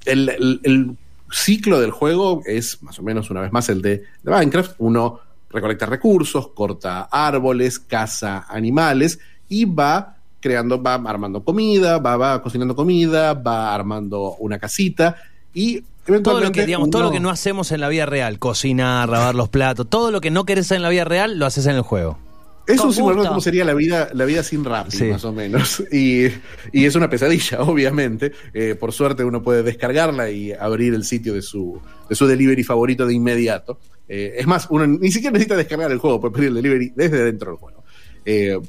el, 0.06 0.30
el- 0.30 0.60
el 0.64 0.98
ciclo 1.32 1.80
del 1.82 1.92
juego 1.92 2.42
es 2.46 2.82
más 2.84 2.98
o 3.00 3.04
menos 3.04 3.30
una 3.30 3.42
vez 3.42 3.52
más 3.52 3.68
el 3.70 3.82
de, 3.82 4.04
de 4.24 4.32
Minecraft. 4.32 4.76
Uno 4.78 5.20
recolecta 5.50 5.86
recursos, 5.86 6.50
corta 6.50 7.04
árboles, 7.12 7.80
caza 7.80 8.46
animales 8.50 9.20
y 9.50 9.66
va 9.66 10.16
creando, 10.40 10.82
va 10.82 10.94
armando 10.96 11.44
comida, 11.44 11.98
va, 11.98 12.18
va 12.18 12.42
cocinando 12.42 12.76
comida, 12.76 13.34
va 13.34 13.74
armando 13.74 14.36
una 14.40 14.60
casita 14.60 15.16
y 15.54 15.82
Todo 16.22 16.40
lo 16.40 16.52
que, 16.52 16.66
digamos, 16.68 16.90
todo 16.92 17.02
lo 17.04 17.12
que 17.12 17.20
no 17.20 17.30
hacemos 17.32 17.72
en 17.72 17.82
la 17.82 17.90
vida 17.90 18.06
real, 18.06 18.38
cocinar, 18.38 19.10
lavar 19.10 19.34
los 19.34 19.50
platos, 19.50 19.90
todo 19.90 20.12
lo 20.12 20.22
que 20.22 20.30
no 20.30 20.46
querés 20.46 20.66
hacer 20.68 20.76
en 20.78 20.84
la 20.84 20.90
vida 20.90 21.04
real, 21.04 21.40
lo 21.40 21.48
haces 21.48 21.66
en 21.66 21.76
el 21.76 21.82
juego. 21.82 22.20
Es 22.68 22.80
un 22.80 22.92
simulador 22.94 23.18
gusto. 23.18 23.30
como 23.30 23.42
sería 23.42 23.64
la 23.66 23.74
vida, 23.74 24.10
la 24.14 24.26
vida 24.26 24.42
sin 24.44 24.64
rap, 24.66 24.90
Sí. 24.90 25.06
más 25.06 25.24
o 25.26 25.32
menos. 25.32 25.84
Y, 25.92 26.26
y 26.72 26.86
es 26.86 26.96
una 26.96 27.10
pesadilla, 27.10 27.62
obviamente. 27.64 28.32
Eh, 28.54 28.76
por 28.76 28.92
suerte 28.92 29.24
uno 29.24 29.42
puede 29.44 29.62
descargarla 29.64 30.30
y 30.32 30.52
abrir 30.52 30.94
el 30.94 31.04
sitio 31.04 31.34
de 31.34 31.42
su, 31.42 31.80
de 32.10 32.16
su 32.16 32.26
delivery 32.28 32.64
favorito 32.64 33.06
de 33.06 33.14
inmediato. 33.14 33.80
Eh, 34.08 34.36
es 34.38 34.48
más, 34.48 34.68
uno 34.70 34.86
ni 34.88 35.12
siquiera 35.12 35.32
necesita 35.34 35.56
descargar 35.56 35.92
el 35.92 35.98
juego, 36.00 36.20
puede 36.22 36.34
pedir 36.36 36.48
el 36.50 36.56
delivery 36.56 36.94
desde 36.96 37.24
dentro 37.24 37.52
del 37.52 37.60
juego. 37.60 37.84
Eh, 38.26 38.60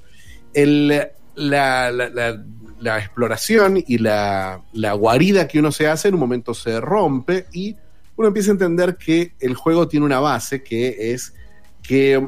el, 0.55 0.89
la, 0.89 1.91
la- 1.91 2.09
la- 2.11 2.45
la 2.79 2.99
exploración 2.99 3.83
y 3.87 3.97
la, 3.97 4.61
la 4.75 4.93
guarida 4.93 5.49
que 5.49 5.59
uno 5.59 5.73
se 5.73 5.87
hace 5.89 6.09
en 6.09 6.15
un 6.15 6.21
momento 6.21 6.53
se 6.53 6.79
rompe 6.79 7.47
y 7.55 7.75
uno 8.17 8.29
empieza 8.29 8.51
a 8.51 8.53
entender 8.53 8.97
que 8.97 9.33
el 9.41 9.55
juego 9.55 9.89
tiene 9.89 10.05
una 10.05 10.21
base 10.21 10.63
que 10.63 11.13
es 11.15 11.33
que 11.83 12.23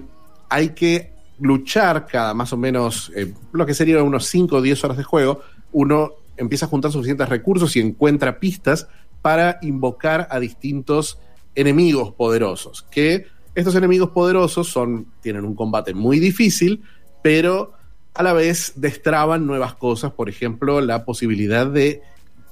hay 0.48 0.70
que 0.70 1.12
luchar 1.40 2.06
cada 2.06 2.34
más 2.34 2.52
o 2.52 2.56
menos 2.56 3.12
eh, 3.14 3.32
lo 3.52 3.66
que 3.66 3.74
sería 3.74 4.02
unos 4.02 4.26
5 4.26 4.56
o 4.56 4.62
10 4.62 4.84
horas 4.84 4.96
de 4.96 5.04
juego, 5.04 5.40
uno 5.72 6.12
empieza 6.36 6.66
a 6.66 6.68
juntar 6.68 6.92
suficientes 6.92 7.28
recursos 7.28 7.74
y 7.76 7.80
encuentra 7.80 8.38
pistas 8.40 8.88
para 9.22 9.58
invocar 9.62 10.28
a 10.30 10.38
distintos 10.38 11.18
enemigos 11.54 12.12
poderosos, 12.14 12.86
que 12.90 13.26
estos 13.54 13.74
enemigos 13.74 14.10
poderosos 14.10 14.68
son, 14.68 15.06
tienen 15.20 15.44
un 15.44 15.54
combate 15.54 15.92
muy 15.92 16.20
difícil, 16.20 16.82
pero 17.22 17.72
a 18.14 18.22
la 18.22 18.32
vez 18.32 18.74
destraban 18.76 19.46
nuevas 19.46 19.74
cosas, 19.74 20.12
por 20.12 20.28
ejemplo, 20.28 20.80
la 20.80 21.04
posibilidad 21.04 21.66
de, 21.66 22.02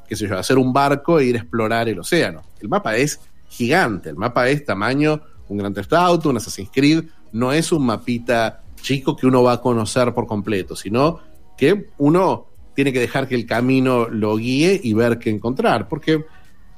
qué 0.08 0.16
sé 0.16 0.26
yo, 0.26 0.36
hacer 0.36 0.58
un 0.58 0.72
barco 0.72 1.20
e 1.20 1.26
ir 1.26 1.36
a 1.36 1.38
explorar 1.38 1.88
el 1.88 2.00
océano. 2.00 2.42
El 2.60 2.68
mapa 2.68 2.96
es 2.96 3.20
gigante, 3.48 4.10
el 4.10 4.16
mapa 4.16 4.48
es 4.48 4.64
tamaño 4.64 5.22
un 5.48 5.58
Grand 5.58 5.74
Theft 5.74 5.92
Auto, 5.92 6.30
un 6.30 6.36
Assassin's 6.36 6.70
Creed, 6.72 7.04
no 7.32 7.52
es 7.52 7.70
un 7.72 7.86
mapita 7.86 8.62
chico 8.86 9.16
que 9.16 9.26
uno 9.26 9.42
va 9.42 9.54
a 9.54 9.60
conocer 9.60 10.14
por 10.14 10.28
completo, 10.28 10.76
sino 10.76 11.18
que 11.56 11.88
uno 11.98 12.46
tiene 12.72 12.92
que 12.92 13.00
dejar 13.00 13.26
que 13.26 13.34
el 13.34 13.44
camino 13.44 14.08
lo 14.08 14.36
guíe 14.36 14.80
y 14.80 14.92
ver 14.92 15.18
qué 15.18 15.30
encontrar, 15.30 15.88
porque 15.88 16.24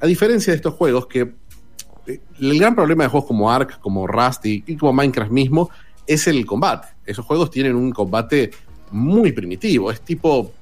a 0.01 0.07
diferencia 0.07 0.53
de 0.53 0.57
estos 0.57 0.73
juegos 0.73 1.07
que 1.07 1.35
eh, 2.07 2.21
el 2.41 2.59
gran 2.59 2.75
problema 2.75 3.05
de 3.05 3.11
juegos 3.11 3.29
como 3.29 3.51
Ark, 3.51 3.79
como 3.81 4.07
Rust 4.07 4.47
y, 4.47 4.65
y 4.67 4.77
como 4.77 4.95
Minecraft 4.95 5.31
mismo 5.31 5.69
es 6.07 6.27
el 6.29 6.47
combate. 6.47 6.89
Esos 7.05 7.27
juegos 7.27 7.51
tienen 7.51 7.77
un 7.77 7.93
combate 7.93 8.53
muy 8.91 9.33
primitivo. 9.33 9.91
Es 9.91 10.01
tipo 10.01 10.53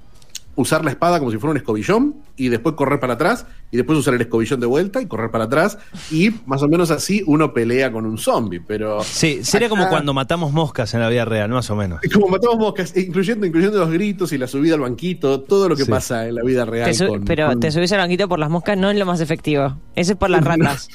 usar 0.56 0.84
la 0.84 0.90
espada 0.90 1.18
como 1.18 1.30
si 1.30 1.38
fuera 1.38 1.52
un 1.52 1.56
escobillón 1.58 2.16
y 2.36 2.48
después 2.48 2.75
correr 2.75 2.98
para 2.98 3.14
atrás 3.14 3.46
y 3.70 3.76
después 3.76 3.98
usar 3.98 4.14
el 4.14 4.20
escobillón 4.22 4.58
de 4.58 4.66
vuelta 4.66 5.00
y 5.00 5.06
correr 5.06 5.30
para 5.30 5.44
atrás 5.44 5.78
y 6.10 6.30
más 6.46 6.62
o 6.62 6.68
menos 6.68 6.90
así 6.90 7.22
uno 7.26 7.52
pelea 7.52 7.92
con 7.92 8.06
un 8.06 8.18
zombie, 8.18 8.60
pero 8.60 9.02
Sí, 9.04 9.44
sería 9.44 9.68
como 9.68 9.88
cuando 9.88 10.12
matamos 10.14 10.52
moscas 10.52 10.92
en 10.94 11.00
la 11.00 11.08
vida 11.08 11.25
real, 11.25 11.50
más 11.50 11.70
o 11.70 11.76
menos. 11.76 12.00
como 12.12 12.28
matamos 12.28 12.58
moscas, 12.58 12.96
incluyendo, 12.96 13.46
incluyendo 13.46 13.78
los 13.78 13.90
gritos 13.90 14.32
y 14.32 14.38
la 14.38 14.46
subida 14.48 14.75
al 14.75 14.80
banquito, 14.80 15.40
todo 15.42 15.68
lo 15.68 15.76
que 15.76 15.84
Sí. 15.84 15.90
pasa 15.90 16.26
en 16.26 16.34
la 16.34 16.42
vida 16.42 16.64
real. 16.64 16.88
Te 16.90 16.94
su- 16.94 17.06
con- 17.06 17.25
pero 17.25 17.48
con- 17.48 17.60
te 17.60 17.70
subís 17.70 17.92
al 17.92 17.98
banquito 17.98 18.28
por 18.28 18.38
las 18.38 18.50
moscas 18.50 18.76
no 18.78 18.90
es 18.90 18.98
lo 18.98 19.06
más 19.06 19.20
efectivo. 19.20 19.76
Eso 19.94 20.12
es 20.12 20.18
por 20.18 20.30
las 20.30 20.42
ratas. 20.44 20.88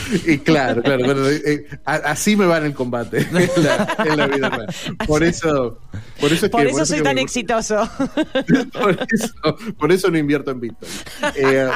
Y 0.26 0.38
claro, 0.38 0.82
claro, 0.82 1.04
claro, 1.04 1.28
eh, 1.30 1.42
eh, 1.44 1.66
así 1.84 2.36
me 2.36 2.46
va 2.46 2.58
en 2.58 2.64
el 2.66 2.74
combate 2.74 3.18
en 3.30 3.34
la, 3.64 3.96
en 4.06 4.16
la 4.16 4.26
vida 4.26 4.48
real. 4.50 4.74
Por 5.06 5.22
eso, 5.22 5.78
por 6.20 6.32
eso 6.32 6.46
es 6.46 6.50
Por 6.52 6.62
que, 6.62 6.70
eso 6.70 6.86
soy 6.86 7.02
tan 7.02 7.16
me- 7.16 7.22
exitoso. 7.22 7.88
por, 8.72 8.98
eso, 9.10 9.34
por 9.78 9.92
eso 9.92 10.10
no 10.10 10.18
invierto 10.18 10.50
en 10.50 10.60
Bitcoin. 10.60 10.90
Eh, 11.36 11.70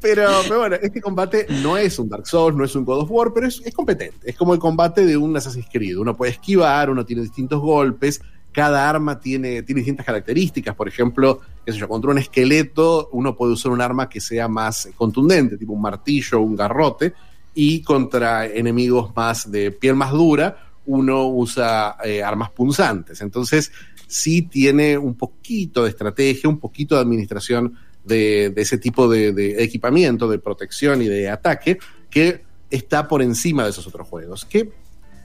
pero, 0.00 0.28
pero 0.42 0.58
bueno, 0.58 0.76
este 0.82 1.00
combate 1.00 1.46
no 1.62 1.76
es 1.78 1.96
un 1.98 2.08
Dark 2.08 2.26
Souls, 2.26 2.56
no 2.56 2.64
es 2.64 2.74
un 2.74 2.84
God 2.84 3.02
of 3.02 3.10
War, 3.10 3.32
pero 3.32 3.46
es, 3.46 3.62
es 3.64 3.72
competente. 3.72 4.30
Es 4.30 4.36
como 4.36 4.52
el 4.52 4.58
combate 4.58 5.06
de 5.06 5.16
un 5.16 5.36
Assassin's 5.36 5.68
Creed. 5.72 5.96
Uno 5.96 6.16
puede 6.16 6.32
esquivar, 6.32 6.90
uno 6.90 7.04
tiene 7.06 7.22
distintos 7.22 7.60
golpes, 7.60 8.20
cada 8.52 8.88
arma 8.88 9.18
tiene, 9.18 9.62
tiene 9.62 9.80
distintas 9.80 10.06
características. 10.06 10.74
Por 10.74 10.88
ejemplo, 10.88 11.40
qué 11.64 11.72
yo, 11.72 11.88
contra 11.88 12.10
un 12.10 12.18
esqueleto 12.18 13.08
uno 13.12 13.34
puede 13.34 13.52
usar 13.52 13.72
un 13.72 13.80
arma 13.80 14.08
que 14.08 14.20
sea 14.20 14.48
más 14.48 14.88
contundente, 14.96 15.56
tipo 15.56 15.72
un 15.72 15.80
martillo, 15.80 16.40
un 16.40 16.54
garrote, 16.54 17.14
y 17.54 17.82
contra 17.82 18.46
enemigos 18.46 19.14
más 19.14 19.50
de 19.50 19.70
piel 19.72 19.94
más 19.94 20.12
dura, 20.12 20.72
uno 20.86 21.28
usa 21.28 21.96
eh, 22.04 22.22
armas 22.22 22.50
punzantes. 22.50 23.20
Entonces, 23.20 23.72
sí 24.06 24.42
tiene 24.42 24.98
un 24.98 25.14
poquito 25.14 25.84
de 25.84 25.90
estrategia, 25.90 26.48
un 26.48 26.58
poquito 26.58 26.94
de 26.94 27.02
administración 27.02 27.74
de, 28.04 28.52
ese 28.56 28.78
tipo 28.78 29.08
de, 29.08 29.62
equipamiento, 29.62 30.28
de 30.28 30.38
protección 30.38 31.02
y 31.02 31.08
de 31.08 31.30
ataque, 31.30 31.78
que 32.10 32.42
está 32.70 33.06
por 33.06 33.22
encima 33.22 33.64
de 33.64 33.70
esos 33.70 33.86
otros 33.86 34.08
juegos. 34.08 34.44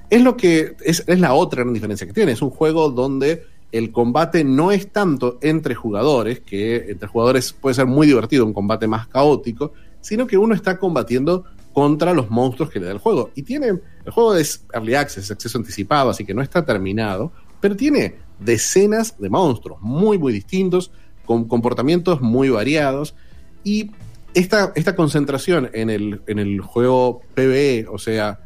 Es 0.09 0.21
lo 0.21 0.37
que 0.37 0.75
es, 0.83 1.03
es 1.07 1.19
la 1.19 1.33
otra 1.33 1.63
gran 1.63 1.73
diferencia 1.73 2.07
que 2.07 2.13
tiene. 2.13 2.31
Es 2.31 2.41
un 2.41 2.49
juego 2.49 2.89
donde 2.89 3.45
el 3.71 3.91
combate 3.91 4.43
no 4.43 4.71
es 4.71 4.91
tanto 4.91 5.37
entre 5.41 5.75
jugadores, 5.75 6.39
que 6.39 6.89
entre 6.89 7.07
jugadores 7.07 7.53
puede 7.53 7.75
ser 7.75 7.85
muy 7.85 8.07
divertido, 8.07 8.45
un 8.45 8.53
combate 8.53 8.87
más 8.87 9.07
caótico, 9.07 9.73
sino 10.01 10.25
que 10.25 10.37
uno 10.37 10.55
está 10.55 10.77
combatiendo 10.77 11.45
contra 11.73 12.13
los 12.13 12.29
monstruos 12.29 12.71
que 12.71 12.79
le 12.79 12.87
da 12.87 12.93
el 12.93 12.97
juego. 12.97 13.31
Y 13.35 13.43
tiene, 13.43 13.67
el 13.67 14.11
juego 14.11 14.35
es 14.35 14.65
early 14.73 14.95
access, 14.95 15.25
es 15.25 15.31
acceso 15.31 15.57
anticipado, 15.57 16.09
así 16.09 16.25
que 16.25 16.33
no 16.33 16.41
está 16.41 16.65
terminado, 16.65 17.31
pero 17.59 17.75
tiene 17.75 18.15
decenas 18.39 19.19
de 19.19 19.29
monstruos 19.29 19.79
muy, 19.81 20.17
muy 20.17 20.31
distintos, 20.31 20.91
con 21.25 21.45
comportamientos 21.45 22.21
muy 22.21 22.49
variados. 22.49 23.15
Y 23.63 23.91
esta, 24.33 24.71
esta 24.75 24.95
concentración 24.95 25.69
en 25.73 25.89
el, 25.89 26.21
en 26.27 26.39
el 26.39 26.61
juego 26.61 27.21
PvE, 27.35 27.85
o 27.91 27.97
sea, 27.97 28.39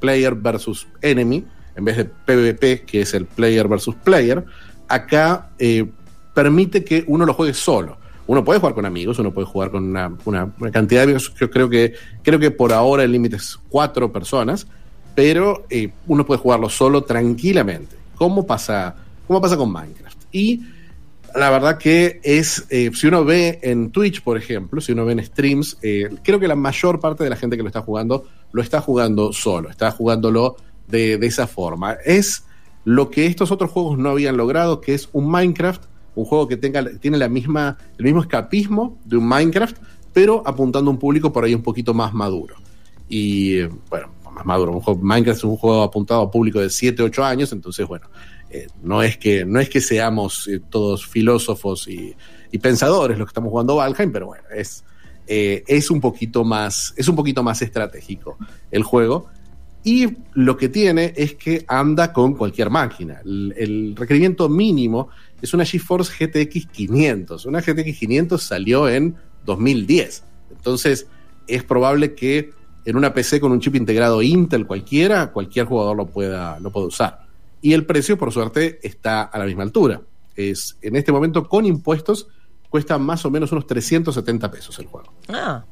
player 0.00 0.34
versus 0.34 0.88
enemy, 1.02 1.44
en 1.76 1.84
vez 1.84 1.96
de 1.96 2.04
PvP, 2.04 2.82
que 2.82 3.02
es 3.02 3.14
el 3.14 3.26
player 3.26 3.68
versus 3.68 3.94
player, 3.94 4.44
acá 4.88 5.50
eh, 5.58 5.86
permite 6.34 6.84
que 6.84 7.04
uno 7.06 7.24
lo 7.24 7.34
juegue 7.34 7.54
solo. 7.54 7.98
Uno 8.26 8.44
puede 8.44 8.60
jugar 8.60 8.74
con 8.74 8.86
amigos, 8.86 9.18
uno 9.18 9.32
puede 9.32 9.46
jugar 9.46 9.70
con 9.70 9.84
una, 9.84 10.16
cantidad 10.72 11.00
de 11.00 11.04
amigos. 11.04 11.32
Yo 11.38 11.50
creo 11.50 11.68
que, 11.68 11.94
creo 12.22 12.38
que 12.38 12.50
por 12.50 12.72
ahora 12.72 13.02
el 13.02 13.12
límite 13.12 13.36
es 13.36 13.58
cuatro 13.68 14.12
personas, 14.12 14.66
pero 15.14 15.64
eh, 15.70 15.90
uno 16.06 16.24
puede 16.24 16.40
jugarlo 16.40 16.68
solo 16.68 17.02
tranquilamente, 17.02 17.96
como 18.14 18.46
pasa, 18.46 18.94
como 19.26 19.40
pasa 19.40 19.56
con 19.56 19.72
Minecraft. 19.72 20.18
Y 20.30 20.60
la 21.34 21.50
verdad 21.50 21.78
que 21.78 22.20
es, 22.22 22.66
eh, 22.70 22.90
si 22.94 23.08
uno 23.08 23.24
ve 23.24 23.58
en 23.62 23.90
Twitch, 23.90 24.22
por 24.22 24.36
ejemplo, 24.36 24.80
si 24.80 24.92
uno 24.92 25.04
ve 25.04 25.12
en 25.12 25.24
streams, 25.24 25.78
creo 26.22 26.38
que 26.38 26.46
la 26.46 26.56
mayor 26.56 27.00
parte 27.00 27.24
de 27.24 27.30
la 27.30 27.36
gente 27.36 27.56
que 27.56 27.62
lo 27.62 27.68
está 27.68 27.82
jugando 27.82 28.26
lo 28.52 28.62
está 28.62 28.80
jugando 28.80 29.32
solo, 29.32 29.70
está 29.70 29.90
jugándolo 29.90 30.56
de, 30.88 31.18
de 31.18 31.26
esa 31.26 31.46
forma. 31.46 31.96
Es 32.04 32.44
lo 32.84 33.10
que 33.10 33.26
estos 33.26 33.50
otros 33.50 33.70
juegos 33.70 33.98
no 33.98 34.10
habían 34.10 34.36
logrado, 34.36 34.80
que 34.80 34.94
es 34.94 35.08
un 35.12 35.30
Minecraft, 35.30 35.82
un 36.14 36.24
juego 36.24 36.48
que 36.48 36.56
tenga, 36.56 36.84
tiene 36.98 37.18
la 37.18 37.28
misma, 37.28 37.78
el 37.98 38.04
mismo 38.04 38.20
escapismo 38.20 38.98
de 39.04 39.16
un 39.16 39.26
Minecraft, 39.26 39.76
pero 40.12 40.42
apuntando 40.46 40.90
a 40.90 40.94
un 40.94 40.98
público 40.98 41.32
por 41.32 41.44
ahí 41.44 41.54
un 41.54 41.62
poquito 41.62 41.94
más 41.94 42.12
maduro. 42.12 42.56
Y 43.08 43.62
bueno, 43.88 44.08
más 44.32 44.44
maduro. 44.44 44.80
Minecraft 45.00 45.38
es 45.38 45.44
un 45.44 45.56
juego 45.56 45.82
apuntado 45.82 46.22
a 46.22 46.30
público 46.30 46.60
de 46.60 46.70
7, 46.70 47.02
8 47.02 47.24
años, 47.24 47.52
entonces 47.52 47.86
bueno, 47.86 48.06
eh, 48.50 48.66
no, 48.82 49.02
es 49.02 49.16
que, 49.16 49.44
no 49.44 49.60
es 49.60 49.68
que 49.68 49.80
seamos 49.80 50.48
eh, 50.48 50.60
todos 50.70 51.06
filósofos 51.06 51.86
y, 51.88 52.14
y 52.50 52.58
pensadores 52.58 53.18
los 53.18 53.26
que 53.26 53.30
estamos 53.30 53.50
jugando 53.50 53.76
Valheim, 53.76 54.10
pero 54.12 54.26
bueno, 54.26 54.44
es, 54.54 54.84
eh, 55.32 55.62
es 55.68 55.92
un 55.92 56.00
poquito 56.00 56.42
más, 56.42 56.92
es 56.96 57.06
un 57.06 57.14
poquito 57.14 57.44
más 57.44 57.62
estratégico 57.62 58.36
el 58.72 58.82
juego. 58.82 59.28
Y 59.84 60.08
lo 60.34 60.56
que 60.56 60.68
tiene 60.68 61.14
es 61.16 61.36
que 61.36 61.64
anda 61.68 62.12
con 62.12 62.34
cualquier 62.34 62.68
máquina. 62.68 63.20
El, 63.24 63.54
el 63.56 63.94
requerimiento 63.94 64.48
mínimo 64.48 65.08
es 65.40 65.54
una 65.54 65.64
GeForce 65.64 66.12
GTX 66.18 66.66
500. 66.66 67.46
Una 67.46 67.60
GTX 67.60 67.96
500 67.96 68.42
salió 68.42 68.88
en 68.88 69.14
2010. 69.46 70.24
Entonces, 70.50 71.06
es 71.46 71.62
probable 71.62 72.16
que 72.16 72.50
en 72.84 72.96
una 72.96 73.14
PC 73.14 73.38
con 73.38 73.52
un 73.52 73.60
chip 73.60 73.76
integrado 73.76 74.22
Intel 74.22 74.66
cualquiera, 74.66 75.30
cualquier 75.30 75.66
jugador 75.66 75.96
lo 75.96 76.06
pueda, 76.06 76.58
lo 76.58 76.72
pueda 76.72 76.88
usar. 76.88 77.20
Y 77.62 77.72
el 77.74 77.86
precio, 77.86 78.18
por 78.18 78.32
suerte, 78.32 78.80
está 78.82 79.22
a 79.22 79.38
la 79.38 79.44
misma 79.44 79.62
altura. 79.62 80.02
Es, 80.34 80.76
en 80.82 80.96
este 80.96 81.12
momento, 81.12 81.48
con 81.48 81.66
impuestos, 81.66 82.26
cuesta 82.70 82.96
más 82.98 83.24
o 83.26 83.30
menos 83.30 83.52
unos 83.52 83.66
370 83.66 84.50
pesos 84.50 84.78
el 84.78 84.86
juego. 84.86 85.12
Ah, 85.28 85.62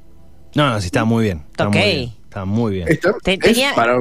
No, 0.54 0.68
no, 0.70 0.80
sí, 0.80 0.86
está 0.86 1.04
muy 1.04 1.24
bien. 1.24 1.44
Está 1.50 1.68
Ok. 1.68 1.74
muy 1.76 1.82
bien. 1.94 2.14
Está 2.28 2.44
muy 2.44 2.72
bien. 2.74 2.88
Tenía- 3.40 3.74
para- 3.74 3.96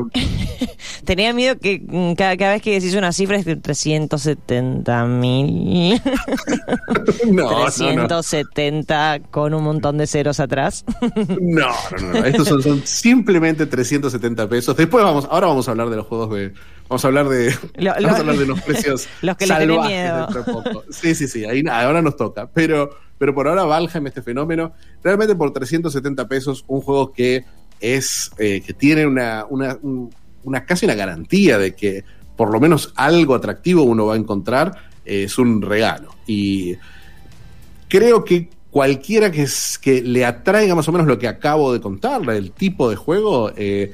tenía 1.05 1.31
miedo 1.33 1.57
que 1.59 1.79
mm, 1.85 2.13
cada, 2.15 2.35
cada 2.35 2.51
vez 2.53 2.61
que 2.61 2.73
decís 2.73 2.93
una 2.95 3.13
cifra 3.13 3.37
es 3.37 3.45
de 3.45 3.55
370 3.55 5.05
mil. 5.05 6.01
no, 7.27 7.43
no, 7.43 7.93
no. 7.93 8.07
370 8.07 9.19
con 9.31 9.53
un 9.53 9.63
montón 9.63 9.97
de 9.97 10.07
ceros 10.07 10.39
atrás. 10.39 10.83
No, 11.39 11.69
no, 11.99 12.07
no, 12.13 12.13
no. 12.19 12.25
Estos 12.25 12.47
son, 12.47 12.61
son 12.61 12.81
simplemente 12.85 13.65
370 13.65 14.47
pesos. 14.49 14.75
Después 14.75 15.03
vamos, 15.03 15.27
ahora 15.31 15.47
vamos 15.47 15.67
a 15.67 15.71
hablar 15.71 15.89
de 15.89 15.95
los 15.95 16.05
juegos 16.07 16.31
de. 16.31 16.53
Vamos 16.89 17.03
a 17.03 17.07
hablar 17.07 17.27
de. 17.29 17.53
Lo- 17.77 17.91
vamos 17.93 18.01
lo- 18.03 18.09
a 18.09 18.19
hablar 18.19 18.37
de 18.37 18.45
los 18.45 18.61
precios. 18.65 19.07
los 19.21 19.35
que 19.37 19.45
salvajes 19.47 19.87
miedo. 19.91 20.17
dentro 20.27 20.43
de 20.43 20.53
poco. 20.53 20.83
Sí, 20.89 21.15
sí, 21.15 21.27
sí. 21.27 21.45
Ahí 21.45 21.63
ahora 21.69 22.01
nos 22.01 22.15
toca. 22.15 22.49
Pero, 22.53 22.89
pero 23.17 23.33
por 23.35 23.47
ahora 23.47 23.63
Valheim, 23.65 24.07
este 24.07 24.21
fenómeno, 24.21 24.73
realmente 25.03 25.35
por 25.35 25.51
370 25.51 26.27
pesos, 26.27 26.63
un 26.67 26.81
juego 26.81 27.11
que 27.11 27.43
es. 27.79 28.31
eh, 28.37 28.61
que 28.65 28.73
tiene 28.73 29.05
una, 29.05 29.45
una, 29.49 29.77
un- 29.81 30.13
una 30.43 30.65
casi 30.65 30.85
una 30.85 30.95
garantía 30.95 31.57
de 31.57 31.75
que 31.75 32.05
por 32.37 32.51
lo 32.51 32.59
menos 32.59 32.93
algo 32.95 33.35
atractivo 33.35 33.81
uno 33.83 34.05
va 34.05 34.13
a 34.13 34.17
encontrar, 34.17 34.71
eh, 35.05 35.23
es 35.23 35.37
un 35.37 35.61
regalo. 35.61 36.15
Y 36.25 36.75
creo 37.89 38.23
que 38.23 38.49
cualquiera 38.71 39.31
que, 39.31 39.43
es- 39.43 39.77
que 39.77 40.01
le 40.01 40.25
atraiga 40.25 40.75
más 40.75 40.87
o 40.87 40.91
menos 40.91 41.07
lo 41.07 41.17
que 41.19 41.27
acabo 41.27 41.73
de 41.73 41.81
contarle, 41.81 42.37
el 42.37 42.51
tipo 42.51 42.89
de 42.89 42.95
juego, 42.95 43.51
eh, 43.57 43.93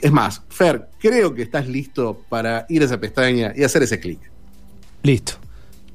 es 0.00 0.12
más, 0.12 0.42
Fer, 0.48 0.88
creo 0.98 1.34
que 1.34 1.42
estás 1.42 1.68
listo 1.68 2.22
para 2.28 2.66
ir 2.68 2.82
a 2.82 2.84
esa 2.84 2.98
pestaña 2.98 3.52
y 3.56 3.64
hacer 3.64 3.82
ese 3.82 3.98
clic. 4.00 4.20
Listo. 5.02 5.34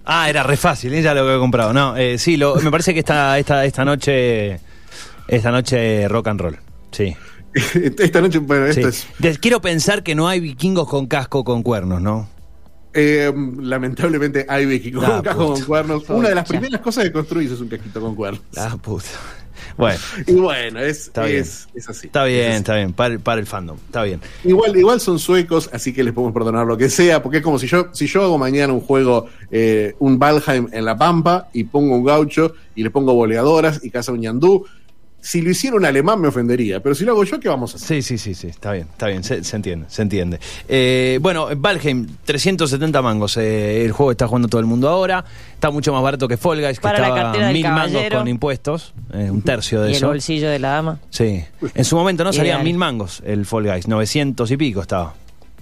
Ah, 0.06 0.30
era 0.30 0.44
re 0.44 0.58
fácil, 0.58 0.94
¿eh? 0.94 1.02
ya 1.02 1.14
lo 1.14 1.22
había 1.22 1.38
comprado. 1.38 1.74
No, 1.74 1.96
eh, 1.96 2.18
sí, 2.18 2.38
lo, 2.38 2.56
me 2.56 2.72
parece 2.72 2.94
que 2.94 3.00
esta, 3.00 3.38
esta, 3.40 3.66
esta 3.66 3.86
noche. 3.86 4.60
Esta 5.28 5.52
noche 5.52 6.08
rock 6.10 6.28
and 6.28 6.42
roll. 6.42 6.60
Sí. 6.92 7.16
Esta 8.00 8.20
noche, 8.20 8.40
bueno, 8.40 8.66
esto 8.66 8.92
sí. 8.92 9.06
es 9.22 9.38
quiero 9.38 9.62
pensar 9.62 10.02
que 10.02 10.16
no 10.16 10.28
hay 10.28 10.40
vikingos 10.40 10.90
con 10.90 11.06
casco 11.06 11.44
con 11.44 11.62
cuernos, 11.62 12.02
¿no? 12.02 12.28
eh, 12.94 13.34
lamentablemente 13.60 14.46
hay 14.48 14.66
Vicky 14.66 14.92
con 14.92 15.22
casco 15.22 15.54
con 15.54 15.62
cuernos. 15.64 16.10
Una 16.10 16.30
de 16.30 16.36
las 16.36 16.48
primeras 16.48 16.82
cosas 16.82 17.06
que 17.06 17.12
construís 17.12 17.52
es 17.52 17.60
un 17.60 17.68
casquito 17.68 18.00
con 18.00 18.16
cuernos. 18.16 18.42
Ah, 18.56 18.78
puta. 18.82 19.06
Bueno, 19.78 20.00
Y 20.28 20.34
bueno, 20.34 20.80
es, 20.80 21.12
es, 21.26 21.68
es 21.74 21.90
así. 21.90 22.08
está 22.08 22.28
Es 22.28 22.34
bien, 22.34 22.48
así. 22.52 22.58
está 22.58 22.76
bien. 22.76 22.94
Para, 22.94 23.14
el- 23.14 23.20
para 23.20 23.40
el 23.42 23.48
fandom. 23.48 23.78
Está 23.86 24.04
bien. 24.04 24.20
Igual, 24.44 24.76
igual 24.78 25.00
son 25.00 25.20
suecos, 25.20 25.70
así 25.74 25.94
que 25.94 26.04
les 26.04 26.14
podemos 26.14 26.34
perdonar 26.34 26.66
lo 26.66 26.78
que 26.78 26.90
sea, 26.90 27.22
porque 27.24 27.38
es 27.40 27.44
como 27.44 27.58
si 27.60 27.68
yo, 27.68 27.88
si 27.92 28.08
yo 28.08 28.24
hago 28.24 28.38
mañana 28.38 28.74
un 28.74 28.82
juego, 28.82 29.28
eh, 29.52 29.96
un 30.00 30.18
Valheim 30.20 30.68
en 30.72 30.86
la 30.86 30.98
Pampa, 30.98 31.50
y 31.54 31.64
pongo 31.66 31.96
un 31.96 32.04
gaucho, 32.04 32.54
y 32.76 32.84
le 32.84 32.90
pongo 32.90 33.14
boleadoras 33.14 33.80
y 33.84 33.90
caza 33.90 34.12
un 34.12 34.20
ñandú, 34.20 34.66
si 35.26 35.42
lo 35.42 35.50
hiciera 35.52 35.78
un 35.78 35.86
alemán 35.86 36.20
me 36.20 36.28
ofendería, 36.28 36.82
pero 36.82 36.94
si 36.94 37.06
lo 37.06 37.14
hago 37.14 37.24
yo, 37.24 37.40
¿qué 37.40 37.48
vamos 37.48 37.74
a 37.74 37.78
hacer? 37.78 38.04
Sí, 38.04 38.18
sí, 38.18 38.18
sí, 38.18 38.34
sí, 38.36 38.48
está 38.48 38.74
bien, 38.74 38.88
está 38.92 39.08
bien, 39.08 39.24
se, 39.24 39.42
se 39.44 39.56
entiende, 39.56 39.86
se 39.88 40.02
entiende. 40.02 40.38
Eh, 40.68 41.18
bueno, 41.22 41.48
Valheim, 41.56 42.06
370 42.26 43.02
mangos, 43.02 43.38
eh, 43.38 43.86
el 43.86 43.94
juego 43.94 44.12
está 44.12 44.28
jugando 44.28 44.50
todo 44.50 44.60
el 44.60 44.68
mundo 44.68 44.90
ahora, 44.90 45.24
está 45.54 45.72
mucho 45.72 45.94
más 45.94 46.04
barato 46.04 46.28
que 46.28 46.36
Fall 46.36 46.60
Guys, 46.62 46.78
que 46.78 46.84
Para 46.84 47.00
la 47.00 47.08
cartera 47.08 47.30
estaba 47.32 47.46
del 47.48 47.54
mil 47.54 47.64
mangos 47.64 47.92
caballero. 47.94 48.18
con 48.20 48.28
impuestos, 48.28 48.94
eh, 49.14 49.32
un 49.32 49.42
tercio 49.42 49.82
de 49.82 49.88
Y 49.88 49.92
el 49.94 49.98
eso. 49.98 50.08
bolsillo 50.08 50.50
de 50.50 50.60
la 50.60 50.70
dama. 50.72 51.00
Sí, 51.10 51.42
en 51.74 51.86
su 51.86 51.96
momento 51.96 52.24
no 52.26 52.34
salían 52.34 52.56
Ideal. 52.58 52.64
mil 52.66 52.78
mangos 52.78 53.22
el 53.26 53.46
Fall 53.46 53.64
Guys, 53.72 53.88
900 53.88 54.52
y 54.52 54.58
pico 54.58 54.82
estaba. 54.82 55.14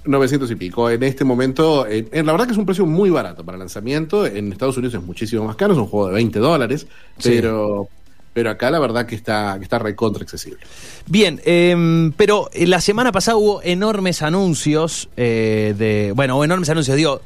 900 0.03 0.49
y 0.49 0.55
pico. 0.55 0.89
En 0.89 1.03
este 1.03 1.23
momento, 1.23 1.85
eh, 1.85 2.07
en 2.11 2.25
la 2.25 2.31
verdad 2.31 2.47
que 2.47 2.53
es 2.53 2.57
un 2.57 2.65
precio 2.65 2.87
muy 2.87 3.11
barato 3.11 3.45
para 3.45 3.59
lanzamiento. 3.59 4.25
En 4.25 4.51
Estados 4.51 4.75
Unidos 4.77 4.95
es 4.95 5.03
muchísimo 5.03 5.45
más 5.45 5.55
caro, 5.55 5.73
es 5.73 5.77
un 5.79 5.85
juego 5.85 6.07
de 6.07 6.13
20 6.15 6.39
dólares, 6.39 6.87
Sí. 7.19 7.29
pero, 7.35 7.87
pero 8.33 8.49
acá 8.49 8.71
la 8.71 8.79
verdad 8.79 9.05
que 9.05 9.15
está, 9.15 9.55
que 9.57 9.63
está 9.63 9.79
recontra 9.79 10.23
accesible. 10.23 10.59
Bien, 11.07 11.41
eh, 11.45 12.11
pero 12.17 12.49
eh, 12.53 12.67
la 12.67 12.81
semana 12.81 13.11
pasada 13.11 13.37
hubo 13.37 13.61
enormes 13.63 14.21
anuncios 14.21 15.09
eh, 15.17 15.73
de. 15.77 16.13
Bueno, 16.15 16.43
enormes 16.43 16.69
anuncios, 16.69 16.95
digo. 16.97 17.21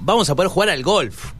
Vamos 0.00 0.30
a 0.30 0.36
poder 0.36 0.48
jugar 0.50 0.68
al 0.70 0.82
golf. 0.82 1.32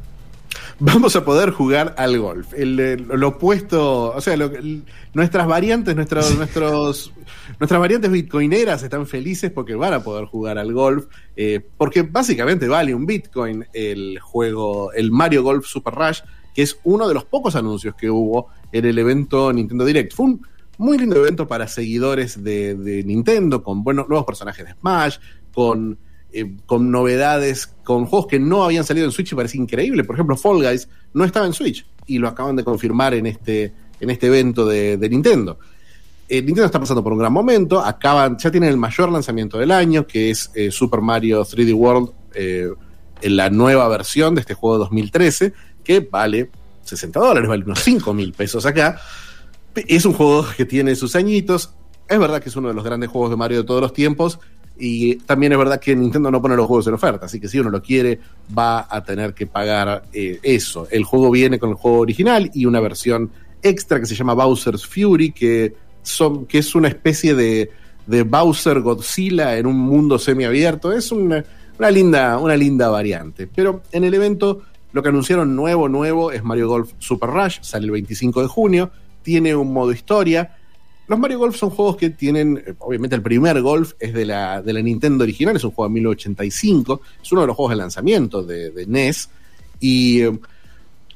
Vamos 0.80 1.16
a 1.16 1.24
poder 1.24 1.50
jugar 1.50 1.94
al 1.98 2.18
golf. 2.18 2.52
El, 2.54 2.78
el- 2.80 3.06
lo 3.08 3.28
opuesto, 3.28 4.12
o 4.14 4.20
sea, 4.20 4.36
lo- 4.36 4.46
el- 4.46 4.84
nuestras 5.12 5.46
variantes, 5.46 5.94
nuestros, 5.96 6.36
nuestros, 6.36 7.12
nuestras 7.58 7.80
variantes 7.80 8.10
bitcoineras 8.10 8.82
están 8.82 9.06
felices 9.06 9.50
porque 9.52 9.74
van 9.74 9.92
a 9.94 10.02
poder 10.02 10.24
jugar 10.26 10.58
al 10.58 10.72
golf, 10.72 11.06
eh, 11.36 11.60
porque 11.76 12.02
básicamente 12.02 12.68
vale 12.68 12.94
un 12.94 13.06
bitcoin 13.06 13.66
el 13.72 14.18
juego, 14.20 14.92
el 14.92 15.10
Mario 15.10 15.42
Golf 15.42 15.66
Super 15.66 15.94
Rush, 15.94 16.20
que 16.54 16.62
es 16.62 16.78
uno 16.84 17.08
de 17.08 17.14
los 17.14 17.24
pocos 17.24 17.56
anuncios 17.56 17.94
que 17.94 18.10
hubo 18.10 18.48
en 18.72 18.84
el 18.84 18.98
evento 18.98 19.52
Nintendo 19.52 19.84
Direct. 19.84 20.14
Fue 20.14 20.26
un 20.26 20.42
muy 20.78 20.96
lindo 20.96 21.16
evento 21.16 21.46
para 21.46 21.66
seguidores 21.68 22.42
de, 22.42 23.02
Nintendo, 23.04 23.62
con 23.62 23.82
buenos 23.82 24.08
nuevos 24.08 24.26
personajes 24.26 24.64
de 24.64 24.72
Smash, 24.72 25.18
con 25.52 25.98
eh, 26.30 26.56
con 26.66 26.90
novedades, 26.90 27.66
con 27.84 28.04
juegos 28.04 28.26
que 28.26 28.38
no 28.38 28.62
habían 28.62 28.84
salido 28.84 29.06
en 29.06 29.12
Switch 29.12 29.32
y 29.32 29.34
parece 29.34 29.56
increíble. 29.56 30.04
Por 30.04 30.14
ejemplo, 30.14 30.36
Fall 30.36 30.62
Guys 30.62 30.86
no 31.14 31.24
estaba 31.24 31.46
en 31.46 31.54
Switch 31.54 31.86
y 32.06 32.18
lo 32.18 32.28
acaban 32.28 32.54
de 32.54 32.64
confirmar 32.64 33.14
en 33.14 33.26
este, 33.26 33.72
en 33.98 34.10
este 34.10 34.26
evento 34.26 34.66
de, 34.66 34.98
Nintendo. 35.10 35.58
Eh, 36.28 36.42
Nintendo 36.42 36.66
está 36.66 36.78
pasando 36.78 37.02
por 37.02 37.14
un 37.14 37.18
gran 37.18 37.32
momento, 37.32 37.80
acaban, 37.80 38.36
ya 38.36 38.50
tienen 38.50 38.68
el 38.68 38.76
mayor 38.76 39.10
lanzamiento 39.10 39.56
del 39.56 39.70
año, 39.70 40.06
que 40.06 40.30
es 40.30 40.50
eh, 40.54 40.70
Super 40.70 41.00
Mario 41.00 41.42
3D 41.44 41.74
World, 41.74 42.10
en 43.20 43.36
la 43.36 43.50
nueva 43.50 43.88
versión 43.88 44.34
de 44.34 44.42
este 44.42 44.54
juego 44.54 44.76
de 44.76 44.80
2013, 44.80 45.52
que 45.88 46.00
vale 46.00 46.50
60 46.84 47.18
dólares, 47.18 47.48
vale 47.48 47.64
unos 47.64 47.80
5 47.80 48.12
mil 48.12 48.34
pesos 48.34 48.66
acá. 48.66 49.00
Es 49.74 50.04
un 50.04 50.12
juego 50.12 50.44
que 50.54 50.66
tiene 50.66 50.94
sus 50.94 51.16
añitos. 51.16 51.72
Es 52.06 52.18
verdad 52.18 52.42
que 52.42 52.50
es 52.50 52.56
uno 52.56 52.68
de 52.68 52.74
los 52.74 52.84
grandes 52.84 53.08
juegos 53.08 53.30
de 53.30 53.36
Mario 53.36 53.58
de 53.58 53.64
todos 53.64 53.80
los 53.80 53.94
tiempos. 53.94 54.38
Y 54.78 55.16
también 55.16 55.52
es 55.52 55.58
verdad 55.58 55.80
que 55.80 55.96
Nintendo 55.96 56.30
no 56.30 56.42
pone 56.42 56.56
los 56.56 56.66
juegos 56.66 56.86
en 56.88 56.94
oferta. 56.94 57.24
Así 57.24 57.40
que 57.40 57.48
si 57.48 57.58
uno 57.58 57.70
lo 57.70 57.80
quiere, 57.80 58.20
va 58.56 58.86
a 58.90 59.02
tener 59.02 59.32
que 59.32 59.46
pagar 59.46 60.04
eh, 60.12 60.38
eso. 60.42 60.86
El 60.90 61.04
juego 61.04 61.30
viene 61.30 61.58
con 61.58 61.70
el 61.70 61.76
juego 61.76 62.00
original 62.00 62.50
y 62.52 62.66
una 62.66 62.80
versión 62.80 63.30
extra 63.62 63.98
que 63.98 64.04
se 64.04 64.14
llama 64.14 64.34
Bowser's 64.34 64.86
Fury, 64.86 65.32
que, 65.32 65.74
son, 66.02 66.44
que 66.44 66.58
es 66.58 66.74
una 66.74 66.88
especie 66.88 67.34
de, 67.34 67.70
de 68.06 68.22
Bowser 68.24 68.80
Godzilla 68.80 69.56
en 69.56 69.64
un 69.64 69.78
mundo 69.78 70.18
semiabierto. 70.18 70.92
Es 70.92 71.12
una, 71.12 71.42
una, 71.78 71.90
linda, 71.90 72.36
una 72.36 72.56
linda 72.58 72.90
variante. 72.90 73.46
Pero 73.46 73.82
en 73.90 74.04
el 74.04 74.12
evento 74.12 74.64
lo 74.92 75.02
que 75.02 75.08
anunciaron 75.08 75.54
nuevo, 75.54 75.88
nuevo 75.88 76.32
es 76.32 76.42
Mario 76.42 76.68
Golf 76.68 76.92
Super 76.98 77.30
Rush. 77.30 77.58
Sale 77.62 77.84
el 77.84 77.90
25 77.90 78.42
de 78.42 78.48
junio. 78.48 78.90
Tiene 79.22 79.54
un 79.54 79.72
modo 79.72 79.92
historia. 79.92 80.56
Los 81.08 81.18
Mario 81.18 81.38
Golf 81.38 81.56
son 81.56 81.70
juegos 81.70 81.96
que 81.96 82.10
tienen, 82.10 82.62
eh, 82.66 82.74
obviamente 82.80 83.16
el 83.16 83.22
primer 83.22 83.60
Golf 83.62 83.94
es 83.98 84.12
de 84.12 84.26
la, 84.26 84.60
de 84.60 84.74
la 84.74 84.82
Nintendo 84.82 85.24
original, 85.24 85.56
es 85.56 85.64
un 85.64 85.70
juego 85.70 85.88
de 85.88 85.94
1985, 85.94 87.00
es 87.22 87.32
uno 87.32 87.40
de 87.40 87.46
los 87.46 87.56
juegos 87.56 87.70
de 87.70 87.76
lanzamiento 87.76 88.42
de, 88.42 88.70
de 88.70 88.86
NES 88.86 89.30
y 89.80 90.20
eh, 90.20 90.38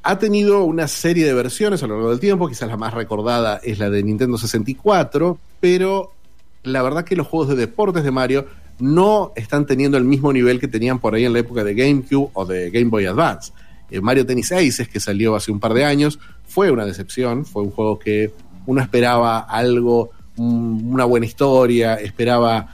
ha 0.01 0.17
tenido 0.17 0.63
una 0.63 0.87
serie 0.87 1.27
de 1.27 1.33
versiones 1.35 1.83
a 1.83 1.87
lo 1.87 1.95
largo 1.95 2.09
del 2.09 2.19
tiempo, 2.19 2.49
quizás 2.49 2.67
la 2.69 2.75
más 2.75 2.95
recordada 2.95 3.59
es 3.63 3.77
la 3.77 3.91
de 3.91 4.01
Nintendo 4.01 4.39
64, 4.39 5.37
pero 5.59 6.11
la 6.63 6.81
verdad 6.81 7.05
que 7.05 7.15
los 7.15 7.27
juegos 7.27 7.49
de 7.49 7.55
deportes 7.55 8.03
de 8.03 8.09
Mario 8.09 8.47
no 8.79 9.31
están 9.35 9.67
teniendo 9.67 9.97
el 9.97 10.05
mismo 10.05 10.33
nivel 10.33 10.59
que 10.59 10.67
tenían 10.67 10.99
por 10.99 11.13
ahí 11.13 11.25
en 11.25 11.33
la 11.33 11.39
época 11.39 11.63
de 11.63 11.75
GameCube 11.75 12.31
o 12.33 12.45
de 12.45 12.71
Game 12.71 12.89
Boy 12.89 13.05
Advance. 13.05 13.53
Mario 14.01 14.25
Tennis 14.25 14.51
Aces, 14.51 14.87
que 14.87 14.99
salió 14.99 15.35
hace 15.35 15.51
un 15.51 15.59
par 15.59 15.73
de 15.73 15.85
años, 15.85 16.19
fue 16.45 16.71
una 16.71 16.85
decepción, 16.85 17.45
fue 17.45 17.63
un 17.63 17.71
juego 17.71 17.99
que 17.99 18.33
uno 18.65 18.81
esperaba 18.81 19.39
algo, 19.39 20.11
un- 20.37 20.89
una 20.91 21.05
buena 21.05 21.25
historia, 21.25 21.95
esperaba 21.95 22.67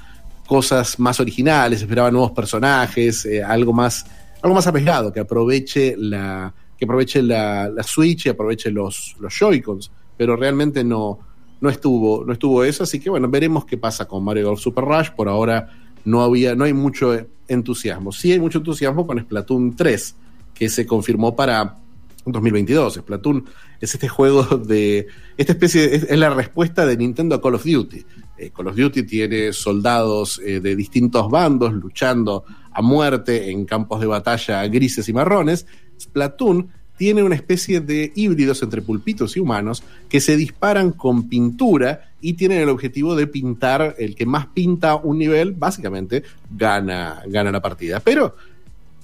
cosas 0.47 0.99
más 0.99 1.19
originales, 1.19 1.81
esperaba 1.81 2.09
nuevos 2.11 2.31
personajes, 2.31 3.25
eh, 3.25 3.43
algo 3.43 3.73
más, 3.73 4.05
algo 4.41 4.55
más 4.55 4.65
arriesgado, 4.67 5.11
que 5.13 5.19
aproveche 5.19 5.95
la, 5.97 6.53
que 6.77 6.85
aproveche 6.85 7.21
la, 7.21 7.69
la 7.69 7.83
Switch 7.83 8.25
y 8.25 8.29
aproveche 8.29 8.71
los, 8.71 9.15
los 9.19 9.33
Joy-Cons, 9.37 9.91
pero 10.17 10.35
realmente 10.35 10.83
no, 10.83 11.19
no 11.61 11.69
estuvo, 11.69 12.23
no 12.25 12.33
estuvo 12.33 12.63
eso, 12.63 12.83
así 12.83 12.99
que 12.99 13.09
bueno, 13.09 13.27
veremos 13.29 13.65
qué 13.65 13.77
pasa 13.77 14.07
con 14.07 14.23
Mario 14.23 14.47
Golf 14.47 14.61
Super 14.61 14.85
Rush. 14.85 15.09
Por 15.11 15.27
ahora 15.29 15.69
no 16.05 16.21
había, 16.23 16.55
no 16.55 16.63
hay 16.63 16.73
mucho 16.73 17.15
entusiasmo. 17.47 18.11
Sí 18.11 18.31
hay 18.31 18.39
mucho 18.39 18.59
entusiasmo 18.59 19.05
con 19.05 19.19
Splatoon 19.19 19.75
3, 19.75 20.15
que 20.59 20.67
se 20.69 20.85
confirmó 20.85 21.37
para 21.37 21.77
2022. 22.25 22.95
Splatoon 22.95 23.45
es 23.79 23.93
este 23.93 24.09
juego 24.09 24.43
de. 24.43 25.07
Esta 25.37 25.53
especie. 25.53 25.95
Es, 25.95 26.03
es 26.03 26.19
la 26.19 26.29
respuesta 26.29 26.85
de 26.85 26.97
Nintendo 26.97 27.35
a 27.35 27.41
Call 27.41 27.55
of 27.55 27.63
Duty. 27.63 28.05
Eh, 28.37 28.51
Call 28.55 28.67
of 28.67 28.75
Duty 28.75 29.03
tiene 29.03 29.53
soldados 29.53 30.41
eh, 30.45 30.59
de 30.59 30.75
distintos 30.75 31.31
bandos 31.31 31.73
luchando 31.73 32.43
a 32.71 32.81
muerte 32.81 33.49
en 33.49 33.65
campos 33.65 34.01
de 34.01 34.07
batalla 34.07 34.67
grises 34.67 35.07
y 35.07 35.13
marrones. 35.13 35.65
Splatoon 35.99 36.69
tiene 36.97 37.23
una 37.23 37.35
especie 37.35 37.79
de 37.79 38.11
híbridos 38.13 38.61
entre 38.61 38.81
pulpitos 38.81 39.37
y 39.37 39.39
humanos 39.39 39.83
que 40.09 40.19
se 40.19 40.35
disparan 40.35 40.91
con 40.91 41.29
pintura 41.29 42.11
y 42.19 42.33
tienen 42.33 42.61
el 42.61 42.67
objetivo 42.67 43.15
de 43.15 43.25
pintar, 43.25 43.95
el 43.97 44.15
que 44.15 44.25
más 44.25 44.47
pinta 44.47 44.95
un 44.95 45.17
nivel, 45.17 45.53
básicamente 45.53 46.23
gana, 46.51 47.23
gana 47.27 47.53
la 47.53 47.61
partida. 47.61 48.01
Pero 48.01 48.35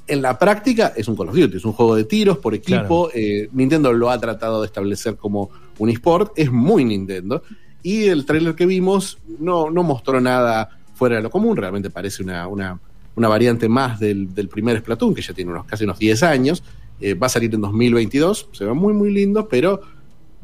en 0.08 0.22
la 0.22 0.38
práctica 0.38 0.94
es 0.96 1.08
un 1.08 1.16
Call 1.16 1.30
of 1.30 1.36
Duty, 1.36 1.58
es 1.58 1.66
un 1.66 1.74
juego 1.74 1.96
de 1.96 2.04
tiros 2.04 2.38
por 2.38 2.54
equipo. 2.54 3.10
Claro. 3.10 3.12
eh, 3.14 3.50
Nintendo 3.54 3.92
lo 3.94 4.10
ha 4.10 4.20
tratado 4.20 4.62
de 4.62 4.68
establecer 4.68 5.16
como 5.16 5.50
un 5.80 5.90
eSport, 5.90 6.34
es 6.36 6.52
muy 6.52 6.86
Nintendo. 6.86 7.44
Y 7.82 8.06
el 8.06 8.26
trailer 8.26 8.56
que 8.56 8.66
vimos 8.66 9.20
no, 9.40 9.70
no 9.70 9.84
mostró 9.84 10.20
nada 10.22 10.80
fuera 10.94 11.18
de 11.18 11.24
lo 11.24 11.30
común, 11.30 11.58
realmente 11.58 11.90
parece 11.90 12.24
una, 12.24 12.48
una, 12.48 12.80
una 13.16 13.28
variante 13.28 13.68
más 13.68 14.00
del, 14.00 14.34
del 14.34 14.48
primer 14.48 14.80
Splatoon, 14.80 15.14
que 15.14 15.22
ya 15.22 15.34
tiene 15.34 15.52
unos, 15.52 15.66
casi 15.66 15.84
unos 15.84 16.00
10 16.00 16.24
años. 16.24 16.64
Eh, 17.00 17.14
va 17.14 17.28
a 17.28 17.30
salir 17.30 17.54
en 17.54 17.62
2022, 17.62 18.50
se 18.54 18.66
ve 18.66 18.74
muy, 18.74 18.94
muy 18.94 19.12
lindo, 19.12 19.50
pero 19.50 19.82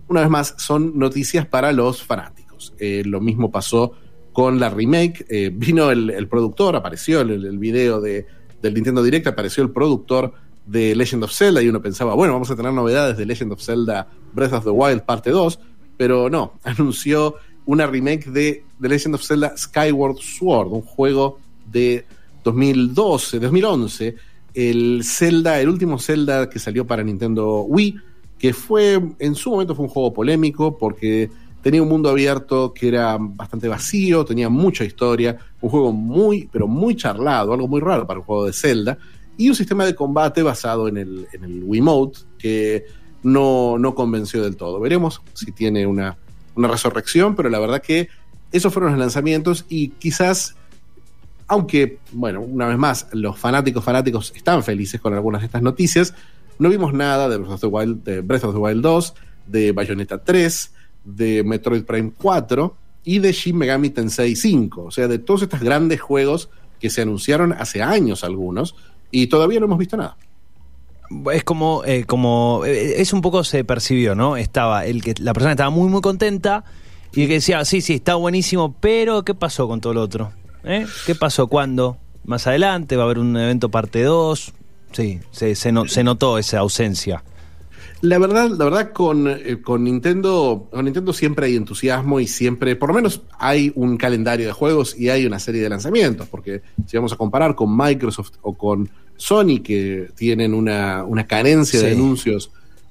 una 0.08 0.22
vez 0.22 0.30
más 0.30 0.56
son 0.58 1.00
noticias 1.00 1.46
para 1.46 1.72
los 1.72 2.04
fanáticos. 2.04 2.74
Eh, 2.78 3.04
lo 3.06 3.22
mismo 3.22 3.50
pasó 3.50 3.94
con 4.34 4.60
la 4.60 4.70
remake. 4.70 5.52
Vino 5.54 5.92
el, 5.92 6.10
el 6.10 6.28
productor, 6.28 6.76
apareció 6.76 7.22
el, 7.22 7.46
el 7.46 7.58
video 7.58 8.02
de, 8.02 8.26
del 8.62 8.74
Nintendo 8.74 9.04
Direct, 9.04 9.28
apareció 9.28 9.64
el 9.64 9.72
productor 9.72 10.34
de 10.66 10.96
Legend 10.96 11.24
of 11.24 11.34
Zelda 11.34 11.62
y 11.62 11.68
uno 11.68 11.82
pensaba, 11.82 12.14
bueno, 12.14 12.34
vamos 12.34 12.52
a 12.52 12.56
tener 12.56 12.72
novedades 12.72 13.18
de 13.18 13.26
Legend 13.26 13.54
of 13.54 13.62
Zelda 13.62 14.08
Breath 14.34 14.54
of 14.54 14.64
the 14.64 14.70
Wild 14.70 15.04
parte 15.04 15.32
2, 15.32 15.60
pero 15.98 16.30
no, 16.30 16.54
anunció 16.64 17.36
una 17.66 17.88
remake 17.88 18.30
de 18.32 18.64
The 18.80 18.90
Legend 18.90 19.16
of 19.16 19.24
Zelda 19.24 19.54
Skyward 19.58 20.18
Sword, 20.18 20.72
un 20.72 20.82
juego 20.82 21.40
de 21.72 22.06
2012, 22.44 23.40
2011, 23.40 24.16
el 24.54 25.02
Zelda, 25.04 25.60
el 25.60 25.70
último 25.70 26.00
Zelda 26.00 26.50
que 26.50 26.60
salió 26.60 26.86
para 26.86 27.04
Nintendo 27.04 27.62
Wii, 27.62 27.96
que 28.38 28.54
fue, 28.54 29.00
en 29.20 29.36
su 29.36 29.52
momento 29.52 29.76
fue 29.76 29.86
un 29.86 29.92
juego 29.92 30.14
polémico 30.14 30.78
porque 30.78 31.30
tenía 31.62 31.82
un 31.82 31.90
mundo 31.90 32.10
abierto 32.10 32.74
que 32.74 32.88
era 32.88 33.18
bastante 33.20 33.68
vacío, 33.68 34.26
tenía 34.26 34.50
mucha 34.50 34.84
historia, 34.84 35.38
un 35.62 35.70
juego 35.70 35.92
muy, 35.92 36.50
pero 36.52 36.68
muy 36.68 36.96
charlado, 36.96 37.54
algo 37.54 37.68
muy 37.68 37.82
raro 37.82 38.08
para 38.08 38.20
un 38.20 38.26
juego 38.26 38.46
de 38.46 38.54
Zelda, 38.54 38.98
y 39.38 39.50
un 39.50 39.56
sistema 39.56 39.86
de 39.86 39.96
combate 39.96 40.44
basado 40.44 40.88
en 40.88 40.98
el, 40.98 41.28
en 41.34 41.44
el 41.44 41.64
Wiimote 41.64 42.20
que 42.38 42.86
no, 43.24 43.78
no 43.78 43.96
convenció 43.96 44.44
del 44.44 44.56
todo. 44.56 44.80
Veremos 44.80 45.22
si 45.34 45.52
tiene 45.52 45.86
una, 45.86 46.18
una 46.56 46.68
resurrección, 46.68 47.36
pero 47.36 47.50
la 47.50 47.60
verdad 47.60 47.82
que 47.82 48.10
esos 48.52 48.74
fueron 48.74 48.92
los 48.92 49.00
lanzamientos 49.00 49.66
y 49.70 49.90
quizás, 49.90 50.56
aunque, 51.48 52.00
bueno, 52.12 52.42
una 52.42 52.68
vez 52.68 52.78
más, 52.78 53.08
los 53.14 53.40
fanáticos 53.40 53.84
fanáticos 53.84 54.34
están 54.36 54.64
felices 54.64 55.00
con 55.00 55.14
algunas 55.14 55.42
de 55.42 55.46
estas 55.46 55.62
noticias, 55.62 56.14
no 56.60 56.70
vimos 56.70 56.94
nada 56.94 57.30
de 57.30 57.38
Breath 57.38 57.54
of 57.54 57.62
the 57.62 57.68
Wild, 57.68 58.04
de 58.04 58.22
Breath 58.22 58.44
of 58.44 58.54
the 58.54 58.60
Wild 58.60 58.82
2, 58.84 59.14
de 59.48 59.72
Bayonetta 59.72 60.24
3, 60.24 60.74
de 61.04 61.44
Metroid 61.44 61.84
Prime 61.84 62.12
4 62.18 62.76
y 63.04 63.20
de 63.20 63.32
Shin 63.32 63.58
Megami 63.58 63.90
Tensei 63.90 64.36
5. 64.36 64.84
O 64.84 64.92
sea, 64.92 65.08
de 65.08 65.20
todos 65.20 65.42
estos 65.44 65.60
grandes 65.60 66.00
juegos 66.02 66.50
que 66.80 66.90
se 66.90 67.02
anunciaron 67.02 67.54
hace 67.54 67.82
años 67.82 68.24
algunos 68.24 68.76
y 69.12 69.28
todavía 69.28 69.60
no 69.60 69.66
hemos 69.66 69.78
visto 69.80 69.98
nada. 69.98 70.18
Es 71.34 71.44
como, 71.44 71.84
eh, 71.86 72.06
como, 72.06 72.64
eh, 72.66 73.02
es 73.02 73.12
un 73.12 73.22
poco 73.22 73.44
se 73.44 73.64
percibió, 73.66 74.16
¿no? 74.16 74.38
Estaba, 74.38 74.86
el 74.86 75.04
que 75.04 75.14
la 75.20 75.34
persona 75.34 75.52
estaba 75.52 75.70
muy, 75.70 75.90
muy 75.90 76.00
contenta 76.02 76.64
y 77.14 77.24
el 77.24 77.28
que 77.28 77.34
decía, 77.36 77.66
sí, 77.66 77.82
sí, 77.82 77.96
está 77.96 78.16
buenísimo, 78.16 78.74
pero 78.80 79.24
¿qué 79.26 79.34
pasó 79.34 79.68
con 79.68 79.82
todo 79.82 79.94
lo 79.94 80.02
otro? 80.04 80.32
¿Eh? 80.64 80.86
¿Qué 81.06 81.14
pasó? 81.16 81.48
¿Cuándo? 81.48 81.98
Más 82.24 82.48
adelante 82.48 82.96
va 82.96 83.04
a 83.04 83.06
haber 83.06 83.20
un 83.20 83.36
evento 83.36 83.70
parte 83.70 84.04
2. 84.04 84.54
Sí, 84.94 85.20
se, 85.32 85.56
se, 85.56 85.72
no- 85.74 85.88
se 85.88 86.04
notó 86.06 86.38
esa 86.38 86.60
ausencia. 86.60 87.24
La 88.02 88.18
verdad, 88.18 88.50
la 88.50 88.66
verdad 88.66 88.92
con, 88.94 89.28
eh, 89.28 89.62
con 89.62 89.84
Nintendo, 89.84 90.68
con 90.72 90.86
Nintendo 90.86 91.14
siempre 91.14 91.46
hay 91.46 91.56
entusiasmo 91.56 92.20
y 92.20 92.26
siempre, 92.28 92.76
por 92.76 92.90
lo 92.90 92.96
menos 92.96 93.22
hay 93.38 93.72
un 93.76 93.96
calendario 93.98 94.48
de 94.48 94.54
juegos 94.54 94.96
y 94.98 95.10
hay 95.10 95.26
una 95.28 95.38
serie 95.38 95.62
de 95.62 95.70
lanzamientos, 95.70 96.28
porque 96.28 96.62
si 96.88 96.98
vamos 96.98 97.14
a 97.14 97.16
comparar 97.16 97.54
con 97.56 97.76
Microsoft 97.78 98.32
o 98.42 98.58
con 98.58 98.90
Sony, 99.18 99.62
que 99.64 100.10
tienen 100.16 100.56
una, 100.56 101.04
una 101.04 101.28
carencia 101.28 101.80
de 101.80 101.92
anuncios 101.92 102.50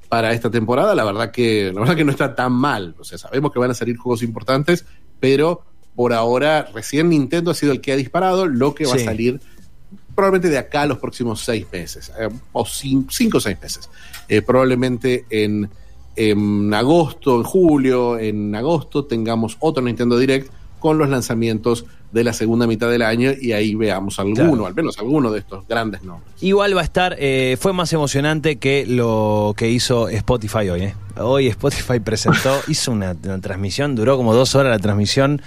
para 0.08 0.32
esta 0.32 0.48
temporada, 0.50 0.94
la 0.94 1.04
verdad 1.04 1.32
que, 1.32 1.72
la 1.74 1.80
verdad 1.80 1.96
que 1.96 2.04
no 2.04 2.12
está 2.12 2.34
tan 2.36 2.52
mal. 2.52 2.94
O 2.98 3.04
sea, 3.04 3.18
sabemos 3.18 3.50
que 3.52 3.58
van 3.58 3.70
a 3.72 3.74
salir 3.74 3.96
juegos 3.96 4.22
importantes, 4.22 4.84
pero 5.18 5.62
por 5.96 6.12
ahora 6.12 6.68
recién 6.72 7.08
Nintendo 7.08 7.50
ha 7.50 7.54
sido 7.54 7.72
el 7.72 7.80
que 7.80 7.92
ha 7.92 7.96
disparado 7.96 8.46
lo 8.46 8.74
que 8.76 8.86
va 8.86 8.94
Sí. 8.96 9.02
a 9.02 9.04
salir 9.06 9.40
probablemente 10.20 10.48
de 10.48 10.58
acá 10.58 10.82
a 10.82 10.86
los 10.86 10.98
próximos 10.98 11.40
seis 11.40 11.66
meses, 11.72 12.10
eh, 12.18 12.28
o 12.52 12.64
cin- 12.64 13.06
cinco 13.10 13.38
o 13.38 13.40
seis 13.40 13.56
meses. 13.60 13.88
Eh, 14.28 14.42
probablemente 14.42 15.24
en, 15.30 15.68
en 16.16 16.72
agosto, 16.74 17.36
en 17.36 17.42
julio, 17.42 18.18
en 18.18 18.54
agosto 18.54 19.04
tengamos 19.04 19.56
otro 19.60 19.82
Nintendo 19.82 20.18
Direct 20.18 20.50
con 20.78 20.96
los 20.98 21.08
lanzamientos 21.08 21.84
de 22.10 22.24
la 22.24 22.32
segunda 22.32 22.66
mitad 22.66 22.90
del 22.90 23.02
año 23.02 23.30
y 23.40 23.52
ahí 23.52 23.74
veamos 23.74 24.18
alguno, 24.18 24.34
Claro. 24.50 24.66
al 24.66 24.74
menos 24.74 24.98
alguno 24.98 25.30
de 25.30 25.38
estos 25.40 25.66
grandes 25.68 26.02
nombres. 26.02 26.32
Igual 26.42 26.76
va 26.76 26.80
a 26.80 26.84
estar, 26.84 27.14
eh, 27.20 27.56
fue 27.60 27.72
más 27.72 27.92
emocionante 27.92 28.56
que 28.56 28.84
lo 28.86 29.54
que 29.56 29.70
hizo 29.70 30.08
Spotify 30.08 30.68
hoy. 30.70 30.82
¿eh? 30.82 30.94
Hoy 31.18 31.46
Spotify 31.48 32.00
presentó, 32.04 32.58
hizo 32.66 32.90
una, 32.92 33.14
una 33.24 33.40
transmisión, 33.40 33.94
duró 33.94 34.16
como 34.16 34.34
dos 34.34 34.54
horas 34.54 34.70
la 34.72 34.78
transmisión. 34.80 35.40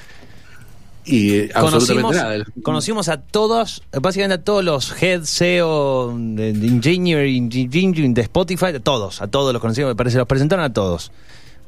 Y 1.06 1.50
Conocimos, 1.50 2.16
nada. 2.16 2.46
conocimos 2.63 3.10
a 3.10 3.18
todos, 3.22 3.84
básicamente 4.02 4.36
a 4.36 4.44
todos 4.44 4.63
los 4.63 5.02
head 5.04 5.24
SEO 5.24 6.16
de, 6.18 6.54
de 6.54 6.68
engineering, 6.68 7.50
engineering 7.54 8.13
de 8.13 8.22
Spotify, 8.22 8.68
a 8.68 8.80
todos, 8.80 9.22
a 9.22 9.28
todos 9.28 9.52
los 9.52 9.62
conocimos, 9.62 9.89
me 9.92 9.96
parece, 9.96 10.18
los 10.18 10.28
presentaron 10.28 10.63
a 10.63 10.72
todos. 10.72 11.12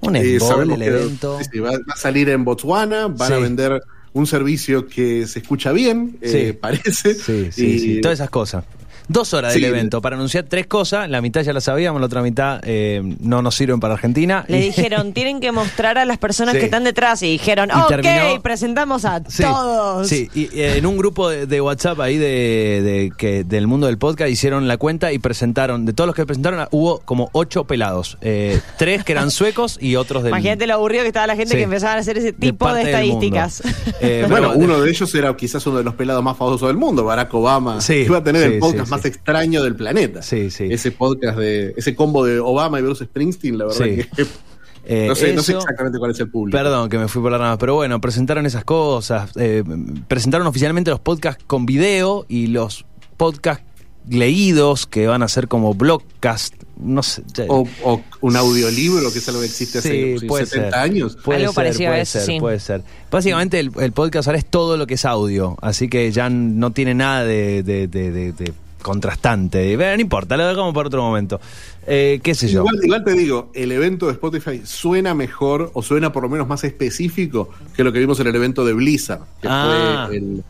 Un 0.02 0.16
Eh, 0.16 0.38
el 0.38 0.82
evento. 0.82 1.38
sí, 1.40 1.46
sí, 1.52 1.60
va, 1.60 1.72
va 1.72 1.78
a 1.94 1.98
salir 1.98 2.30
en 2.30 2.44
Botswana, 2.46 3.08
van 3.08 3.34
a 3.34 3.38
vender 3.40 3.82
un 4.14 4.28
servicio 4.28 4.88
que 4.88 5.26
se 5.28 5.40
escucha 5.40 5.72
bien, 5.74 6.18
eh, 6.22 6.52
Sí. 6.52 6.58
parece. 6.60 7.14
Sí, 7.16 7.50
sí, 7.52 7.66
y- 7.66 7.80
sí, 7.80 8.02
todas 8.02 8.20
esas 8.20 8.30
cosas. 8.30 8.64
Dos 9.08 9.34
horas 9.34 9.54
Sí. 9.54 9.60
del 9.62 9.70
evento 9.70 10.02
para 10.02 10.16
anunciar 10.16 10.46
tres 10.46 10.68
cosas, 10.68 11.10
la 11.10 11.22
mitad 11.22 11.42
ya 11.42 11.54
la 11.54 11.62
sabíamos, 11.62 12.00
la 12.02 12.08
otra 12.08 12.22
mitad 12.22 12.60
eh, 12.64 13.02
no 13.20 13.42
nos 13.42 13.56
sirven 13.56 13.80
para 13.80 13.94
Argentina. 13.94 14.46
Le 14.48 14.60
dijeron, 14.62 15.14
tienen 15.14 15.40
que 15.40 15.52
mostrar 15.52 15.98
a 15.98 16.06
las 16.06 16.18
personas 16.18 16.54
Sí. 16.54 16.60
que 16.60 16.66
están 16.66 16.84
detrás. 16.84 17.22
Y 17.22 17.32
dijeron, 17.32 17.70
Y 17.70 17.80
ok, 17.80 17.88
terminó- 17.88 18.42
presentamos 18.42 19.06
a 19.06 19.22
Sí, 19.28 19.44
todos. 19.44 20.08
Sí, 20.08 20.30
y 20.34 20.46
eh, 20.60 20.78
en 20.78 20.86
un 20.86 20.98
grupo 20.98 21.30
de, 21.30 21.46
de 21.46 21.62
WhatsApp 21.62 22.00
ahí 22.00 22.18
de, 22.18 22.82
de 22.84 23.12
que 23.18 23.44
del 23.44 23.68
mundo 23.68 23.88
del 23.88 23.98
podcast 23.98 24.30
hicieron 24.32 24.68
la 24.68 24.78
cuenta 24.78 25.12
y 25.14 25.20
presentaron, 25.20 25.86
de 25.86 25.94
todos 25.94 26.08
los 26.08 26.16
que 26.16 26.26
presentaron, 26.26 26.68
hubo 26.72 27.00
como 27.06 27.30
ocho 27.34 27.66
pelados. 27.66 28.18
Eh, 28.22 28.60
tres 28.78 29.04
que 29.04 29.12
eran 29.12 29.32
suecos 29.32 29.78
y 29.80 29.96
otros 29.98 30.24
del 30.24 30.32
Imagínate 30.32 30.68
lo 30.68 30.74
aburrido 30.76 31.04
que 31.04 31.08
estaba 31.10 31.28
la 31.28 31.36
gente 31.36 31.52
Sí. 31.52 31.58
que 31.58 31.64
empezaban 31.64 31.98
a 31.98 32.02
hacer 32.02 32.18
ese 32.18 32.34
tipo 32.34 32.74
de, 32.74 32.82
estadísticas. 32.84 33.62
Eh, 34.02 34.26
bueno, 34.30 34.54
uno 34.56 34.80
de 34.82 34.90
ellos 34.90 35.14
era 35.16 35.36
quizás 35.36 35.66
uno 35.68 35.78
de 35.78 35.84
los 35.84 35.94
pelados 35.96 36.24
más 36.24 36.36
famosos 36.38 36.68
del 36.68 36.78
mundo, 36.78 37.04
Barack 37.04 37.34
Obama. 37.34 37.82
Sí, 37.82 37.94
iba 38.06 38.18
a 38.18 38.24
tener 38.24 38.48
sí, 38.48 38.54
el 38.56 38.60
podcast 38.60 38.88
sí, 38.88 38.95
más 38.96 39.02
sí. 39.04 39.08
extraño 39.10 39.64
del 39.64 39.76
planeta. 39.76 40.22
Sí, 40.22 40.50
sí. 40.52 40.68
Ese 40.70 40.92
podcast 40.92 41.38
de, 41.38 41.74
ese 41.78 41.96
combo 41.96 42.26
de 42.26 42.40
Obama 42.40 42.80
y 42.80 42.84
Bruce 42.84 43.06
Springsteen, 43.06 43.58
la 43.58 43.66
verdad 43.66 43.86
Sí. 43.86 44.04
que 44.16 44.26
Eh, 44.88 45.08
no, 45.08 45.16
sé, 45.16 45.34
no 45.34 45.42
sé 45.42 45.54
eso- 45.54 45.62
exactamente 45.62 45.98
cuál 45.98 46.12
es 46.12 46.20
el 46.20 46.30
público. 46.30 46.56
Perdón 46.56 46.90
que 46.90 47.00
me 47.00 47.08
fui 47.08 47.20
por 47.20 47.32
la 47.32 47.40
rama, 47.40 47.58
pero 47.58 47.74
bueno, 47.74 48.00
presentaron 48.00 48.46
esas 48.46 48.64
cosas, 48.66 49.32
eh, 49.36 49.64
presentaron 50.08 50.46
oficialmente 50.46 50.92
los 50.92 51.00
podcasts 51.00 51.44
con 51.48 51.66
video 51.66 52.24
y 52.30 52.46
los 52.48 52.86
podcasts 53.18 53.64
leídos 54.08 54.86
que 54.86 55.08
van 55.08 55.24
a 55.24 55.28
ser 55.28 55.48
como 55.48 55.74
blogcast, 55.74 56.54
no 56.78 57.02
sé. 57.02 57.24
ya- 57.34 57.46
O, 57.48 57.68
o 57.84 58.02
un 58.22 58.36
audiolibro, 58.36 59.12
que 59.12 59.18
es 59.18 59.28
algo 59.28 59.40
que 59.42 59.48
existe 59.48 59.80
hace 59.80 59.90
Sí, 59.90 60.14
no 60.14 60.20
sé, 60.20 60.26
puede 60.28 60.46
70 60.46 60.70
ser. 60.70 60.80
años. 60.80 61.18
Puede 61.24 61.40
Algo 61.40 61.52
ser, 61.54 61.56
parecido 61.56 61.90
a 61.90 61.92
puede 61.94 62.02
eso, 62.04 62.20
ser, 62.20 62.26
sí. 62.28 62.40
puede 62.40 62.60
ser. 62.60 62.84
Básicamente 63.10 63.60
el, 63.60 63.72
el 63.80 63.92
podcast 63.92 64.28
ahora 64.28 64.38
es 64.38 64.46
todo 64.46 64.78
lo 64.78 64.86
que 64.86 64.94
es 64.94 65.06
audio, 65.06 65.58
así 65.62 65.90
que 65.90 66.12
ya 66.12 66.30
no 66.30 66.72
tiene 66.72 66.94
nada 66.94 67.24
de, 67.24 67.64
de- 67.64 67.88
de- 67.88 68.12
de- 68.12 68.32
de 68.34 68.54
contrastante. 68.86 69.74
Eh, 69.74 69.78
No 69.78 70.00
importa, 70.02 70.38
lo 70.38 70.46
dejamos 70.48 70.74
para 70.76 70.88
otro 70.88 71.02
momento. 71.02 71.42
Eh, 71.88 72.20
¿Qué 72.24 72.36
sé 72.36 72.48
yo? 72.48 72.60
Igual, 72.60 72.80
igual 72.84 73.04
te 73.04 73.14
digo, 73.14 73.50
el 73.56 73.72
evento 73.72 74.06
de 74.06 74.12
Spotify 74.14 74.62
suena 74.64 75.16
mejor 75.16 75.72
o 75.74 75.82
suena 75.82 76.12
por 76.12 76.22
lo 76.24 76.30
menos 76.30 76.48
más 76.48 76.64
específico 76.64 77.50
que 77.76 77.84
lo 77.84 77.92
que 77.92 77.98
vimos 78.00 78.20
en 78.20 78.28
el 78.28 78.36
evento 78.36 78.64
de 78.64 78.74
Blizzard, 78.74 79.22
que, 79.42 79.48
Ah. 79.50 80.06
fue, 80.08 80.18
el- 80.18 80.44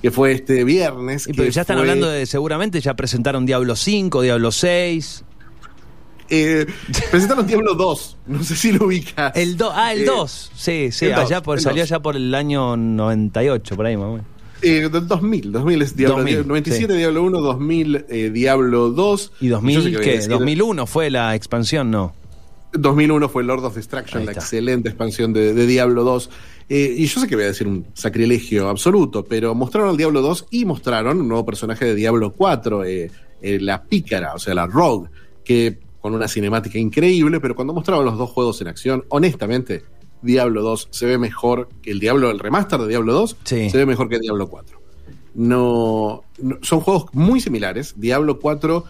que 0.00 0.10
fue 0.10 0.32
este 0.32 0.64
viernes. 0.64 1.26
Y 1.28 1.34
pero 1.34 1.50
ya 1.50 1.60
están 1.60 1.76
fue- 1.76 1.82
hablando 1.82 2.08
de, 2.08 2.24
seguramente 2.26 2.80
ya 2.80 2.94
presentaron 2.94 3.44
Diablo 3.44 3.76
5, 3.76 4.22
Diablo 4.22 4.50
6. 4.50 5.22
Eh, 6.30 6.64
presentaron 7.10 7.46
Diablo 7.46 7.74
2, 7.74 8.16
no 8.28 8.42
sé 8.42 8.56
si 8.56 8.72
lo 8.72 8.86
ubicas. 8.86 9.32
El 9.36 9.58
do, 9.58 9.70
ah, 9.74 9.92
el 9.92 10.00
Eh, 10.02 10.06
2. 10.06 10.50
Sí, 10.54 10.88
sí, 10.90 11.10
allá 11.12 11.42
por, 11.42 11.58
el 11.58 11.62
salió 11.62 11.82
allá 11.82 12.00
por 12.00 12.16
el 12.16 12.34
año 12.34 12.78
98, 12.78 13.76
por 13.76 13.84
ahí, 13.86 13.96
menos. 13.96 14.22
Eh, 14.64 14.88
del 14.88 15.06
2000, 15.06 15.52
2000 15.52 15.82
es 15.82 15.96
Diablo 15.96 16.16
2000, 16.18 16.48
97 16.48 16.92
sí. 16.92 16.98
Diablo 16.98 17.22
1, 17.22 17.40
2000 17.40 18.04
eh, 18.08 18.30
Diablo 18.30 18.90
2. 18.90 19.32
¿Y 19.40 19.48
Yo 19.48 19.56
sé 19.60 19.62
2000 19.62 19.82
que 19.82 19.90
voy 19.90 19.96
a 19.96 20.00
qué? 20.00 20.16
decir- 20.16 20.30
2001 20.30 20.86
fue 20.86 21.10
la 21.10 21.34
expansión, 21.34 21.90
¿no? 21.90 22.14
2001 22.72 23.28
fue 23.28 23.44
Lord 23.44 23.64
of 23.64 23.76
Destruction, 23.76 24.26
la 24.26 24.32
excelente 24.32 24.88
expansión 24.88 25.32
de, 25.32 25.54
de 25.54 25.66
Diablo 25.66 26.02
2. 26.02 26.30
Eh, 26.68 26.94
y 26.98 27.06
yo 27.06 27.20
sé 27.20 27.28
que 27.28 27.36
voy 27.36 27.44
a 27.44 27.48
decir 27.48 27.68
un 27.68 27.86
sacrilegio 27.94 28.68
absoluto, 28.68 29.24
pero 29.24 29.54
mostraron 29.54 29.90
al 29.90 29.96
Diablo 29.96 30.22
2 30.22 30.46
y 30.50 30.64
mostraron 30.64 31.20
un 31.20 31.28
nuevo 31.28 31.44
personaje 31.46 31.84
de 31.84 31.94
Diablo 31.94 32.32
4, 32.32 32.84
eh, 32.84 33.10
eh, 33.42 33.58
la 33.60 33.84
pícara, 33.84 34.34
o 34.34 34.38
sea, 34.38 34.54
la 34.54 34.66
Rogue, 34.66 35.08
que 35.44 35.78
con 36.00 36.14
una 36.14 36.26
cinemática 36.26 36.78
increíble, 36.78 37.38
pero 37.40 37.54
cuando 37.54 37.72
mostraron 37.74 38.04
los 38.04 38.18
dos 38.18 38.30
juegos 38.30 38.60
en 38.60 38.68
acción, 38.68 39.04
honestamente, 39.08 39.84
Diablo 40.24 40.62
2 40.62 40.88
se 40.90 41.06
ve 41.06 41.18
mejor 41.18 41.68
que 41.82 41.90
el 41.92 42.00
Diablo, 42.00 42.30
el 42.30 42.38
remaster 42.38 42.80
de 42.80 42.88
Diablo 42.88 43.12
2, 43.12 43.36
Sí. 43.44 43.70
se 43.70 43.76
ve 43.76 43.86
mejor 43.86 44.08
que 44.08 44.18
Diablo 44.18 44.48
4. 44.48 44.80
No, 45.34 46.22
no- 46.38 46.58
son 46.62 46.80
juegos 46.80 47.06
muy 47.12 47.40
similares. 47.40 47.94
Diablo 47.96 48.38
4 48.38 48.84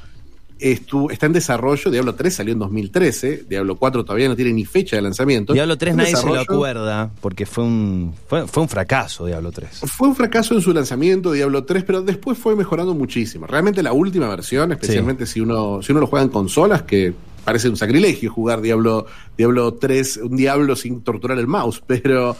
estu- 0.60 1.10
está 1.10 1.26
en 1.26 1.32
desarrollo. 1.32 1.90
Diablo 1.90 2.14
3 2.14 2.34
salió 2.34 2.52
en 2.52 2.58
2013. 2.58 3.44
Diablo 3.48 3.76
4 3.76 4.04
todavía 4.04 4.28
no 4.28 4.36
tiene 4.36 4.52
ni 4.52 4.64
fecha 4.64 4.96
de 4.96 5.02
lanzamiento. 5.02 5.52
Diablo 5.54 5.76
3 5.78 5.92
En 5.92 5.96
nadie 5.96 6.14
se 6.16 6.26
lo 6.26 6.38
acuerda 6.38 7.10
porque 7.20 7.46
fue 7.46 7.64
un, 7.64 8.14
fue, 8.28 8.46
fue 8.46 8.62
un 8.62 8.68
fracaso 8.68 9.26
Diablo 9.26 9.50
3. 9.52 9.80
Fue 9.86 10.06
un 10.08 10.14
fracaso 10.14 10.54
en 10.54 10.60
su 10.60 10.72
lanzamiento 10.72 11.32
Diablo 11.32 11.64
3, 11.64 11.82
pero 11.84 12.02
después 12.02 12.36
fue 12.38 12.54
mejorando 12.56 12.94
muchísimo. 12.94 13.46
Realmente 13.46 13.82
la 13.82 13.92
última 13.92 14.28
versión, 14.28 14.70
especialmente 14.72 15.26
si 15.26 15.40
uno 15.40 15.80
si 15.82 15.92
uno 15.92 16.02
lo 16.02 16.06
juega 16.06 16.24
en 16.24 16.30
consolas, 16.30 16.82
que 16.82 17.14
parece 17.44 17.68
un 17.68 17.76
sacrilegio 17.76 18.30
jugar 18.32 18.60
Diablo 18.60 19.06
Diablo 19.36 19.74
3, 19.74 20.18
un 20.18 20.36
Diablo 20.36 20.76
sin 20.76 21.02
torturar 21.02 21.38
el 21.38 21.46
mouse, 21.46 21.82
pero 21.86 22.36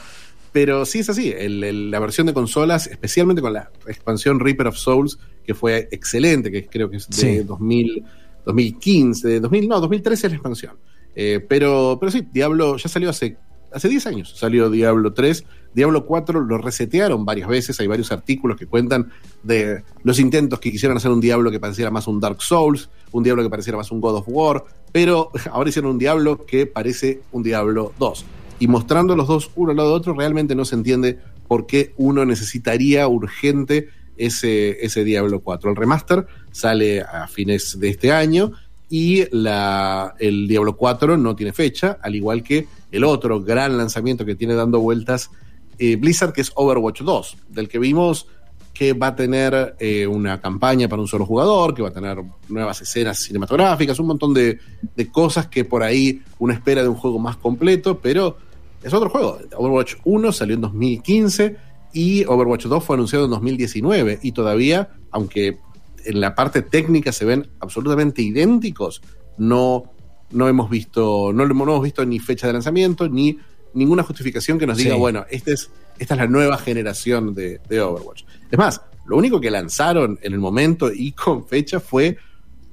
pero 0.52 0.86
sí 0.86 1.00
es 1.00 1.08
así. 1.10 1.30
El- 1.36 1.64
el- 1.64 1.90
la 1.90 1.98
versión 1.98 2.26
de 2.28 2.32
consolas, 2.34 2.86
especialmente 2.86 3.42
con 3.42 3.52
la 3.52 3.70
expansión 3.88 4.38
Reaper 4.38 4.68
of 4.68 4.76
Souls, 4.76 5.18
que 5.44 5.52
fue 5.54 5.88
excelente, 5.90 6.50
que 6.50 6.66
creo 6.66 6.88
que 6.88 6.98
es 6.98 7.08
de 7.08 7.16
Sí. 7.16 7.38
2000, 7.44 8.04
2015, 8.46 9.28
de 9.28 9.40
2000, 9.40 9.68
no, 9.68 9.80
2013 9.80 10.26
es 10.28 10.32
la 10.32 10.36
expansión. 10.36 10.76
Eh, 11.16 11.44
pero, 11.48 11.96
pero 12.00 12.10
sí, 12.12 12.26
Diablo 12.32 12.76
ya 12.76 12.88
salió 12.88 13.10
hace, 13.10 13.36
hace 13.74 13.88
10 13.88 14.06
años, 14.06 14.34
salió 14.36 14.70
Diablo 14.70 15.12
3. 15.12 15.44
Diablo 15.74 16.06
4 16.06 16.40
lo 16.40 16.58
resetearon 16.58 17.24
varias 17.24 17.48
veces, 17.48 17.78
hay 17.80 17.86
varios 17.86 18.12
artículos 18.12 18.56
que 18.56 18.66
cuentan 18.66 19.10
de 19.42 19.82
los 20.04 20.20
intentos 20.20 20.60
que 20.60 20.70
quisieron 20.70 20.96
hacer 20.96 21.10
un 21.10 21.20
Diablo 21.20 21.50
que 21.50 21.58
pareciera 21.58 21.90
más 21.90 22.06
un 22.06 22.20
Dark 22.20 22.40
Souls, 22.40 22.90
un 23.10 23.24
Diablo 23.24 23.42
que 23.42 23.50
pareciera 23.50 23.76
más 23.76 23.90
un 23.90 24.00
God 24.00 24.16
of 24.16 24.24
War, 24.28 24.64
pero 24.92 25.30
ahora 25.50 25.68
hicieron 25.68 25.92
un 25.92 25.98
Diablo 25.98 26.46
que 26.46 26.66
parece 26.66 27.20
un 27.32 27.42
Diablo 27.42 27.92
2. 27.98 28.24
Y 28.60 28.68
mostrando 28.68 29.16
los 29.16 29.26
dos 29.26 29.50
uno 29.56 29.72
al 29.72 29.76
lado 29.76 29.90
de 29.90 29.96
otro, 29.96 30.14
realmente 30.14 30.54
no 30.54 30.64
se 30.64 30.76
entiende 30.76 31.18
por 31.48 31.66
qué 31.66 31.92
uno 31.96 32.24
necesitaría 32.24 33.06
urgente 33.08 33.88
ese, 34.16 34.84
ese 34.84 35.02
Diablo 35.02 35.40
4. 35.40 35.70
El 35.70 35.76
remaster 35.76 36.26
sale 36.52 37.02
a 37.02 37.26
fines 37.26 37.78
de 37.80 37.88
este 37.88 38.12
año 38.12 38.52
y 38.88 39.24
la, 39.36 40.14
el 40.18 40.46
Diablo 40.46 40.76
4 40.76 41.16
no 41.16 41.34
tiene 41.34 41.52
fecha, 41.52 41.98
al 42.02 42.14
igual 42.14 42.42
que 42.42 42.66
el 42.92 43.04
otro 43.04 43.40
gran 43.40 43.76
lanzamiento 43.76 44.24
que 44.24 44.34
tiene 44.34 44.54
dando 44.54 44.80
vueltas 44.80 45.30
eh, 45.78 45.96
Blizzard, 45.96 46.32
que 46.32 46.42
es 46.42 46.52
Overwatch 46.54 47.02
2, 47.02 47.36
del 47.48 47.68
que 47.68 47.78
vimos 47.78 48.26
que 48.72 48.92
va 48.92 49.08
a 49.08 49.16
tener 49.16 49.76
eh, 49.78 50.06
una 50.06 50.40
campaña 50.40 50.88
para 50.88 51.00
un 51.00 51.06
solo 51.06 51.24
jugador, 51.24 51.74
que 51.74 51.82
va 51.82 51.88
a 51.88 51.92
tener 51.92 52.18
nuevas 52.48 52.80
escenas 52.82 53.20
cinematográficas, 53.20 53.98
un 54.00 54.08
montón 54.08 54.34
de, 54.34 54.58
de 54.96 55.08
cosas 55.10 55.46
que 55.46 55.64
por 55.64 55.82
ahí 55.84 56.20
uno 56.40 56.52
espera 56.52 56.82
de 56.82 56.88
un 56.88 56.96
juego 56.96 57.20
más 57.20 57.36
completo, 57.36 58.00
pero 58.00 58.36
es 58.82 58.92
otro 58.92 59.08
juego. 59.08 59.38
Overwatch 59.56 59.94
1 60.04 60.32
salió 60.32 60.56
en 60.56 60.60
2015 60.60 61.56
y 61.92 62.24
Overwatch 62.24 62.66
2 62.66 62.84
fue 62.84 62.96
anunciado 62.96 63.26
en 63.26 63.30
2019 63.30 64.18
y 64.22 64.32
todavía, 64.32 64.90
aunque 65.12 65.58
en 66.04 66.20
la 66.20 66.34
parte 66.34 66.62
técnica 66.62 67.12
se 67.12 67.24
ven 67.24 67.48
absolutamente 67.60 68.22
idénticos, 68.22 69.02
no, 69.38 69.92
no 70.30 70.48
hemos 70.48 70.70
visto, 70.70 71.32
no, 71.32 71.46
no 71.46 71.52
hemos 71.64 71.82
visto 71.82 72.04
ni 72.04 72.18
fecha 72.18 72.46
de 72.46 72.52
lanzamiento, 72.52 73.08
ni 73.08 73.38
ninguna 73.74 74.02
justificación 74.02 74.58
que 74.58 74.66
nos 74.66 74.76
diga, 74.78 74.94
Sí. 74.94 75.00
bueno, 75.00 75.24
este 75.30 75.52
es, 75.52 75.70
esta 75.98 76.14
es 76.14 76.20
la 76.20 76.26
nueva 76.26 76.58
generación 76.58 77.34
de, 77.34 77.60
de 77.68 77.80
Overwatch. 77.80 78.22
Es 78.50 78.58
más, 78.58 78.80
lo 79.06 79.16
único 79.16 79.40
que 79.40 79.50
lanzaron 79.50 80.18
en 80.22 80.32
el 80.32 80.38
momento 80.38 80.92
y 80.92 81.12
con 81.12 81.46
fecha 81.46 81.80
fue 81.80 82.16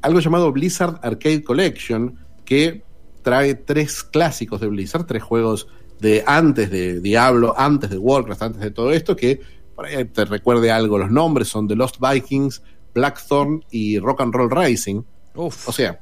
algo 0.02 0.20
llamado 0.20 0.52
Blizzard 0.52 1.00
Arcade 1.02 1.44
Collection, 1.44 2.18
que 2.46 2.84
trae 3.22 3.56
tres 3.56 4.04
clásicos 4.04 4.62
de 4.62 4.68
Blizzard, 4.68 5.06
tres 5.06 5.24
juegos 5.24 5.68
de 6.00 6.24
antes 6.26 6.72
de 6.72 7.00
Diablo, 7.00 7.54
antes 7.58 7.90
de 7.90 7.98
Warcraft, 7.98 8.42
antes 8.42 8.62
de 8.62 8.72
todo 8.72 8.92
esto, 8.92 9.16
que 9.16 9.42
por 9.76 9.86
ahí 9.86 10.04
te 10.06 10.26
recuerde 10.26 10.72
algo 10.72 10.98
los 10.98 11.12
nombres, 11.12 11.48
son 11.48 11.68
The 11.68 11.76
Lost 11.76 11.98
Vikings, 12.00 12.64
Blackthorn 12.94 13.64
y 13.72 14.00
Rock 14.00 14.22
and 14.22 14.34
Roll 14.34 14.50
Rising. 14.52 15.02
Uf. 15.36 15.70
O 15.70 15.72
sea, 15.72 16.00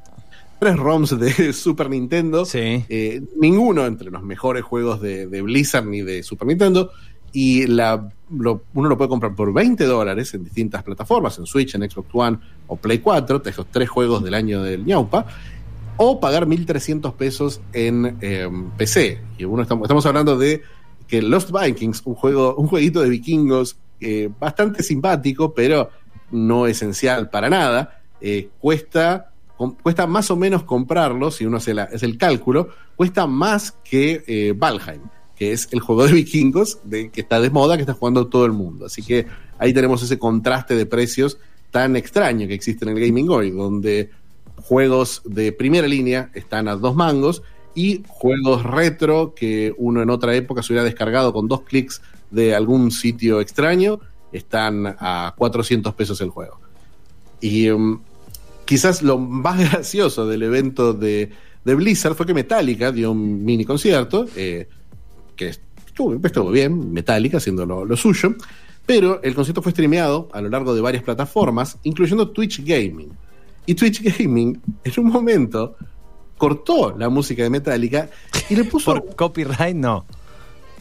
tres 0.60 0.78
ROMs 0.78 1.20
de 1.20 1.54
Super 1.54 1.90
Nintendo. 1.90 2.46
Sí. 2.46 2.84
Eh, 2.90 3.22
ninguno 3.40 3.86
entre 3.86 4.12
los 4.12 4.24
mejores 4.24 4.64
juegos 4.64 5.02
de, 5.02 5.28
de 5.28 5.42
Blizzard 5.42 5.86
ni 5.86 6.02
de 6.02 6.24
Super 6.24 6.48
Nintendo. 6.48 6.92
Y 7.32 7.68
la, 7.68 8.10
lo- 8.36 8.64
uno 8.74 8.90
lo 8.90 8.98
puede 8.98 9.10
comprar 9.10 9.36
por 9.36 9.54
20 9.54 9.84
dólares 9.86 10.34
en 10.34 10.44
distintas 10.44 10.82
plataformas, 10.82 11.38
en 11.38 11.46
Switch, 11.46 11.76
en 11.76 11.88
Xbox 11.88 12.10
One 12.12 12.40
o 12.66 12.76
Play 12.76 12.98
4, 13.00 13.38
de 13.40 13.50
esos 13.52 13.68
tres 13.70 13.88
juegos 13.88 14.24
del 14.24 14.34
año 14.34 14.64
del 14.64 14.84
ñaupa. 14.84 15.28
O 15.98 16.20
pagar 16.20 16.48
1.300 16.48 17.14
pesos 17.14 17.62
en 17.74 18.18
eh, 18.22 18.50
PC. 18.78 19.20
Y 19.38 19.44
uno 19.46 19.62
estamos, 19.62 19.84
estamos 19.86 20.06
hablando 20.08 20.38
de 20.38 20.64
que 21.08 21.22
Lost 21.22 21.52
Vikings, 21.52 22.02
un 22.06 22.16
juego, 22.16 22.56
un 22.56 22.68
jueguito 22.68 23.02
de 23.02 23.10
vikingos 23.10 23.78
eh, 24.00 24.30
bastante 24.40 24.82
simpático, 24.82 25.54
pero 25.54 25.90
no 26.32 26.68
esencial 26.68 27.30
para 27.30 27.50
nada, 27.50 28.02
eh, 28.22 28.50
cuesta, 28.60 29.32
cuesta 29.82 30.08
más 30.08 30.30
o 30.32 30.36
menos 30.36 30.64
comprarlo, 30.64 31.32
si 31.32 31.46
uno 31.46 31.58
hace, 31.58 31.80
hace 31.80 32.06
el 32.06 32.18
cálculo, 32.18 32.70
cuesta 32.96 33.28
más 33.28 33.72
que 33.84 34.24
eh, 34.28 34.54
Valheim, 34.56 35.02
que 35.36 35.54
es 35.54 35.70
el 35.72 35.80
juego 35.80 36.06
de 36.06 36.14
vikingos 36.14 36.80
de, 36.84 37.10
que 37.10 37.22
está 37.22 37.40
de 37.40 37.50
moda, 37.50 37.76
que 37.76 37.84
está 37.84 37.94
jugando 37.94 38.28
todo 38.28 38.46
el 38.46 38.52
mundo. 38.52 38.86
Así 38.86 39.02
que 39.02 39.26
ahí 39.58 39.74
tenemos 39.74 40.04
ese 40.04 40.20
contraste 40.20 40.76
de 40.76 40.86
precios 40.86 41.38
tan 41.72 41.96
extraño 41.96 42.48
que 42.48 42.54
existe 42.54 42.86
en 42.86 42.98
el 42.98 43.06
gaming 43.06 43.30
hoy, 43.30 43.52
donde 43.52 44.10
juegos 44.58 45.22
de 45.24 45.52
primera 45.52 45.88
línea 45.88 46.30
están 46.34 46.68
a 46.68 46.76
dos 46.76 46.96
mangos 46.96 47.42
y 47.76 48.04
juegos 48.08 48.64
retro 48.64 49.34
que 49.36 49.74
uno 49.78 50.02
en 50.02 50.10
otra 50.10 50.36
época 50.36 50.64
se 50.64 50.74
hubiera 50.74 50.84
descargado 50.84 51.32
con 51.32 51.48
dos 51.48 51.62
clics 51.62 52.02
de 52.32 52.56
algún 52.56 52.92
sitio 52.92 53.40
extraño 53.42 54.00
están 54.32 54.86
a 55.00 55.34
400 55.38 55.94
pesos 55.96 56.20
el 56.22 56.30
juego. 56.30 56.60
Y 57.42 57.70
um, 57.70 58.00
quizás 58.66 59.02
lo 59.02 59.18
más 59.18 59.60
gracioso 59.72 60.28
del 60.28 60.44
evento 60.44 60.94
de, 60.94 61.32
de 61.64 61.76
Blizzard 61.76 62.16
fue 62.16 62.26
que 62.26 62.34
Metallica 62.34 62.92
dio 62.92 63.12
un 63.12 63.44
mini 63.44 63.66
concierto, 63.66 64.26
eh, 64.36 64.68
que 65.36 65.50
estuvo, 65.50 66.14
estuvo 66.24 66.52
bien, 66.52 66.92
Metallica 66.94 67.38
haciendo 67.38 67.66
lo, 67.66 67.86
lo 67.86 67.96
suyo, 67.98 68.36
pero 68.86 69.22
el 69.24 69.36
concierto 69.36 69.62
fue 69.62 69.72
streameado 69.72 70.30
a 70.34 70.42
lo 70.42 70.50
largo 70.50 70.74
de 70.74 70.82
varias 70.82 71.04
plataformas, 71.04 71.78
incluyendo 71.84 72.30
Twitch 72.32 72.64
Gaming. 72.66 73.10
Y 73.66 73.76
Twitch 73.76 74.02
Gaming, 74.02 74.60
en 74.84 74.94
un 74.98 75.12
momento, 75.12 75.76
cortó 76.38 76.96
la 76.98 77.08
música 77.10 77.44
de 77.44 77.50
Metallica 77.52 78.10
y 78.50 78.56
le 78.56 78.64
puso 78.64 78.94
Por 78.96 79.16
copyright, 79.16 79.76
no. 79.76 80.06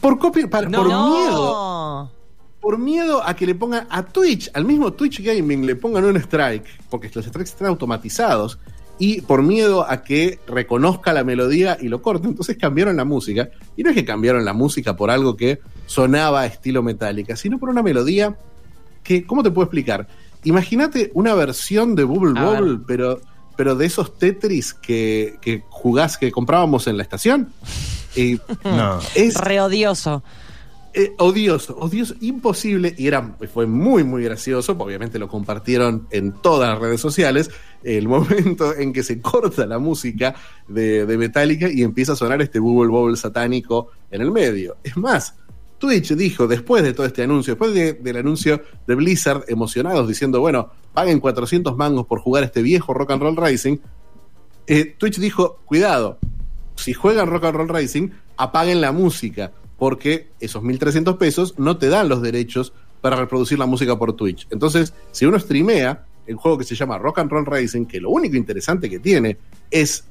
por, 0.01 0.17
para- 0.49 0.67
No. 0.69 0.77
por 0.79 0.89
No. 0.89 1.09
miedo 1.11 2.11
por 2.61 2.77
miedo 2.77 3.21
a 3.25 3.35
que 3.35 3.45
le 3.45 3.55
pongan 3.55 3.87
a 3.89 4.03
Twitch, 4.03 4.51
al 4.53 4.65
mismo 4.65 4.93
Twitch 4.93 5.21
Gaming, 5.21 5.65
le 5.65 5.75
pongan 5.75 6.05
un 6.05 6.17
strike, 6.17 6.65
porque 6.89 7.09
los 7.13 7.25
strikes 7.25 7.51
están 7.51 7.67
automatizados, 7.67 8.59
y 8.99 9.21
por 9.21 9.41
miedo 9.43 9.89
a 9.89 10.03
que 10.03 10.39
reconozca 10.45 11.13
la 11.13 11.23
melodía 11.23 11.77
y 11.79 11.87
lo 11.87 12.01
corte, 12.01 12.27
entonces 12.27 12.57
cambiaron 12.57 12.97
la 12.97 13.05
música. 13.05 13.49
Y 13.77 13.83
no 13.83 13.91
es 13.91 13.95
que 13.95 14.03
cambiaron 14.03 14.43
la 14.43 14.51
música 14.51 14.97
por 14.97 15.09
algo 15.09 15.37
que 15.37 15.61
sonaba 15.85 16.45
estilo 16.45 16.83
metálica, 16.83 17.37
sino 17.37 17.57
por 17.57 17.69
una 17.69 17.81
melodía 17.81 18.35
que, 19.01 19.25
¿cómo 19.25 19.41
te 19.41 19.51
puedo 19.51 19.63
explicar? 19.63 20.07
Imagínate 20.43 21.11
una 21.13 21.33
versión 21.33 21.95
de 21.95 22.03
Bubble. 22.03 22.39
Bobble, 22.41 22.79
pero, 22.85 23.21
pero 23.55 23.75
de 23.75 23.85
esos 23.85 24.17
Tetris 24.17 24.73
que, 24.73 25.37
que 25.41 25.63
jugás, 25.69 26.17
que 26.17 26.29
comprábamos 26.29 26.87
en 26.87 26.97
la 26.97 27.03
estación. 27.03 27.53
Y 28.17 28.37
No. 28.65 28.99
es 29.15 29.35
Re 29.35 29.61
odioso. 29.61 30.23
Eh, 30.93 31.13
odioso, 31.19 31.77
odioso, 31.77 32.15
imposible, 32.21 32.93
y 32.97 33.07
era, 33.07 33.35
fue 33.53 33.67
muy, 33.67 34.03
muy 34.03 34.23
gracioso, 34.23 34.75
obviamente 34.77 35.19
lo 35.19 35.27
compartieron 35.27 36.07
en 36.11 36.31
todas 36.33 36.69
las 36.69 36.79
redes 36.79 36.99
sociales, 37.01 37.49
el 37.83 38.07
momento 38.09 38.75
en 38.75 38.91
que 38.93 39.03
se 39.03 39.21
corta 39.21 39.65
la 39.67 39.79
música 39.79 40.35
de, 40.67 41.05
de 41.05 41.17
Metallica 41.17 41.69
y 41.71 41.83
empieza 41.83 42.13
a 42.13 42.15
sonar 42.15 42.41
este 42.41 42.59
Bubble 42.59 42.89
Bobble 42.91 43.17
satánico 43.17 43.89
en 44.11 44.21
el 44.21 44.31
medio. 44.31 44.77
Es 44.83 44.97
más, 44.97 45.35
Twitch 45.77 46.13
dijo, 46.15 46.47
después 46.47 46.83
de 46.83 46.93
todo 46.93 47.05
este 47.05 47.23
anuncio, 47.23 47.53
después 47.53 47.73
de- 47.73 47.93
del 47.93 48.17
anuncio 48.17 48.61
de 48.87 48.95
Blizzard, 48.95 49.43
emocionados, 49.47 50.07
diciendo, 50.07 50.39
bueno, 50.41 50.71
paguen 50.93 51.19
400 51.19 51.77
mangos 51.77 52.05
por 52.07 52.19
jugar 52.19 52.43
este 52.43 52.61
viejo 52.61 52.93
Rock 52.93 53.11
and 53.11 53.21
Roll 53.21 53.37
Racing, 53.37 53.77
eh, 54.67 54.95
Twitch 54.97 55.19
dijo, 55.19 55.59
cuidado, 55.65 56.19
si 56.75 56.93
juegan 56.93 57.27
Rock 57.27 57.45
and 57.45 57.55
Roll 57.55 57.69
Racing, 57.69 58.09
apaguen 58.37 58.81
la 58.81 58.91
música, 58.91 59.51
porque 59.79 60.27
esos 60.39 60.61
1.300 60.61 61.17
pesos 61.17 61.57
no 61.57 61.77
te 61.77 61.87
dan 61.87 62.09
los 62.09 62.21
derechos 62.21 62.73
para 63.01 63.15
reproducir 63.15 63.57
la 63.57 63.65
música 63.65 63.97
por 63.97 64.13
Twitch. 64.13 64.45
Entonces, 64.51 64.93
si 65.11 65.25
uno 65.25 65.39
streamea 65.39 66.05
el 66.27 66.35
juego 66.35 66.57
que 66.57 66.65
se 66.65 66.75
llama 66.75 66.97
Rock 66.97 67.19
and 67.19 67.31
Roll 67.31 67.45
Racing, 67.45 67.85
que 67.85 67.99
lo 67.99 68.09
único 68.09 68.35
interesante 68.35 68.89
que 68.89 68.99
tiene 68.99 69.37
es 69.71 70.03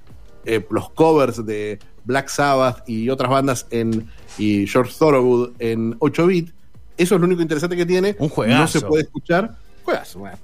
eh, 0.44 0.66
los 0.70 0.90
covers 0.90 1.44
de 1.44 1.78
Black 2.04 2.28
Sabbath 2.28 2.88
y 2.88 3.10
otras 3.10 3.30
bandas 3.30 3.66
en 3.70 4.08
y 4.38 4.66
George 4.66 4.92
Thorogood 4.98 5.50
en 5.58 5.96
8 5.98 6.26
bit, 6.26 6.50
eso 6.96 7.14
es 7.14 7.20
lo 7.20 7.26
único 7.26 7.42
interesante 7.42 7.76
que 7.76 7.86
tiene. 7.86 8.16
Un 8.18 8.28
juegazo. 8.28 8.60
No 8.60 8.66
se 8.66 8.80
puede 8.80 9.02
escuchar. 9.04 9.56
Juegazo, 9.84 10.18
bueno. 10.18 10.38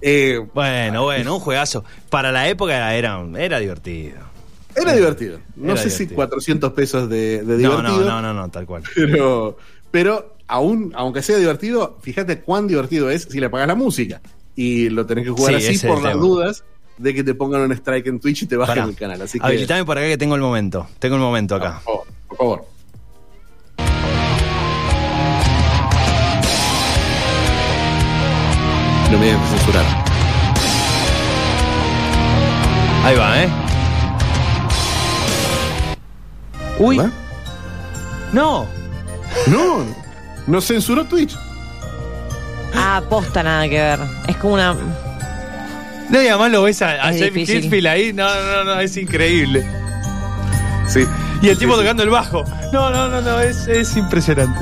Eh, 0.00 0.46
Bueno, 0.54 1.04
bueno, 1.04 1.34
un 1.34 1.40
juegazo. 1.40 1.84
Para 2.08 2.30
la 2.30 2.48
época 2.48 2.94
era, 2.94 3.20
era 3.38 3.58
divertido. 3.58 4.18
Era 4.76 4.92
divertido. 4.94 5.38
No 5.56 5.72
Era 5.72 5.82
sé 5.82 5.90
si 5.90 5.98
divertido. 6.04 6.16
400 6.16 6.72
pesos 6.72 7.08
de, 7.08 7.42
de 7.42 7.44
No, 7.44 7.56
divertido. 7.56 8.00
no, 8.04 8.22
no, 8.22 8.22
no, 8.22 8.34
no, 8.34 8.48
tal 8.50 8.66
cual. 8.66 8.82
Pero, 8.94 9.56
pero 9.90 10.36
aún, 10.46 10.92
aunque 10.96 11.22
sea 11.22 11.36
divertido, 11.36 11.98
fíjate 12.02 12.40
cuán 12.40 12.66
divertido 12.66 13.10
es 13.10 13.22
si 13.30 13.40
le 13.40 13.50
pagas 13.50 13.68
la 13.68 13.74
música. 13.74 14.20
Y 14.56 14.88
lo 14.90 15.06
tenés 15.06 15.24
que 15.24 15.30
jugar 15.30 15.60
Sí, 15.60 15.68
así 15.68 15.86
por 15.86 16.02
las 16.02 16.12
tema. 16.12 16.22
dudas 16.24 16.64
de 16.98 17.14
que 17.14 17.24
te 17.24 17.34
pongan 17.34 17.62
un 17.62 17.72
strike 17.72 18.06
en 18.08 18.20
Twitch 18.20 18.42
y 18.42 18.46
te 18.46 18.56
bajen 18.56 18.74
Pará. 18.76 18.88
el 18.88 18.94
canal. 18.96 19.22
Así 19.22 19.38
que, 19.40 19.46
Habilitame 19.46 19.84
por 19.84 19.96
acá 19.96 20.06
que 20.06 20.18
tengo 20.18 20.34
el 20.34 20.40
momento. 20.42 20.86
Tengo 20.98 21.14
el 21.16 21.22
momento 21.22 21.54
acá. 21.54 21.80
por 21.84 21.94
favor, 21.94 22.06
por 22.28 22.36
favor. 22.38 22.64
No 29.10 29.18
me 29.18 29.26
que 29.26 29.46
censurar. 29.50 29.84
Ahí 33.04 33.16
va, 33.16 33.42
¿eh? 33.42 33.48
Uy, 36.80 36.96
¿Va? 36.98 37.10
no. 38.32 38.66
No, 39.46 39.84
no 40.46 40.60
censuró 40.60 41.04
Twitch. 41.04 41.36
Ah, 42.74 43.02
posta 43.08 43.42
nada 43.42 43.68
que 43.68 43.78
ver. 43.78 43.98
Es 44.26 44.36
como 44.38 44.54
una. 44.54 44.74
Nadie 46.08 46.36
más 46.36 46.50
lo 46.50 46.62
ves 46.64 46.82
a, 46.82 46.88
a 46.90 47.10
Es 47.10 47.18
James 47.18 47.34
difícil. 47.34 47.64
Hetfield 47.64 47.86
ahí. 47.86 48.12
No, 48.12 48.26
no, 48.28 48.64
no, 48.64 48.80
es 48.80 48.96
increíble. 48.96 49.64
Sí. 50.88 51.04
Y 51.42 51.48
el 51.48 51.56
tipo 51.58 51.72
Sí, 51.74 51.78
sí. 51.78 51.82
tocando 51.84 52.02
el 52.02 52.10
bajo. 52.10 52.44
No, 52.72 52.90
no, 52.90 53.08
no, 53.08 53.20
no, 53.20 53.40
es, 53.40 53.68
es 53.68 53.96
impresionante. 53.96 54.58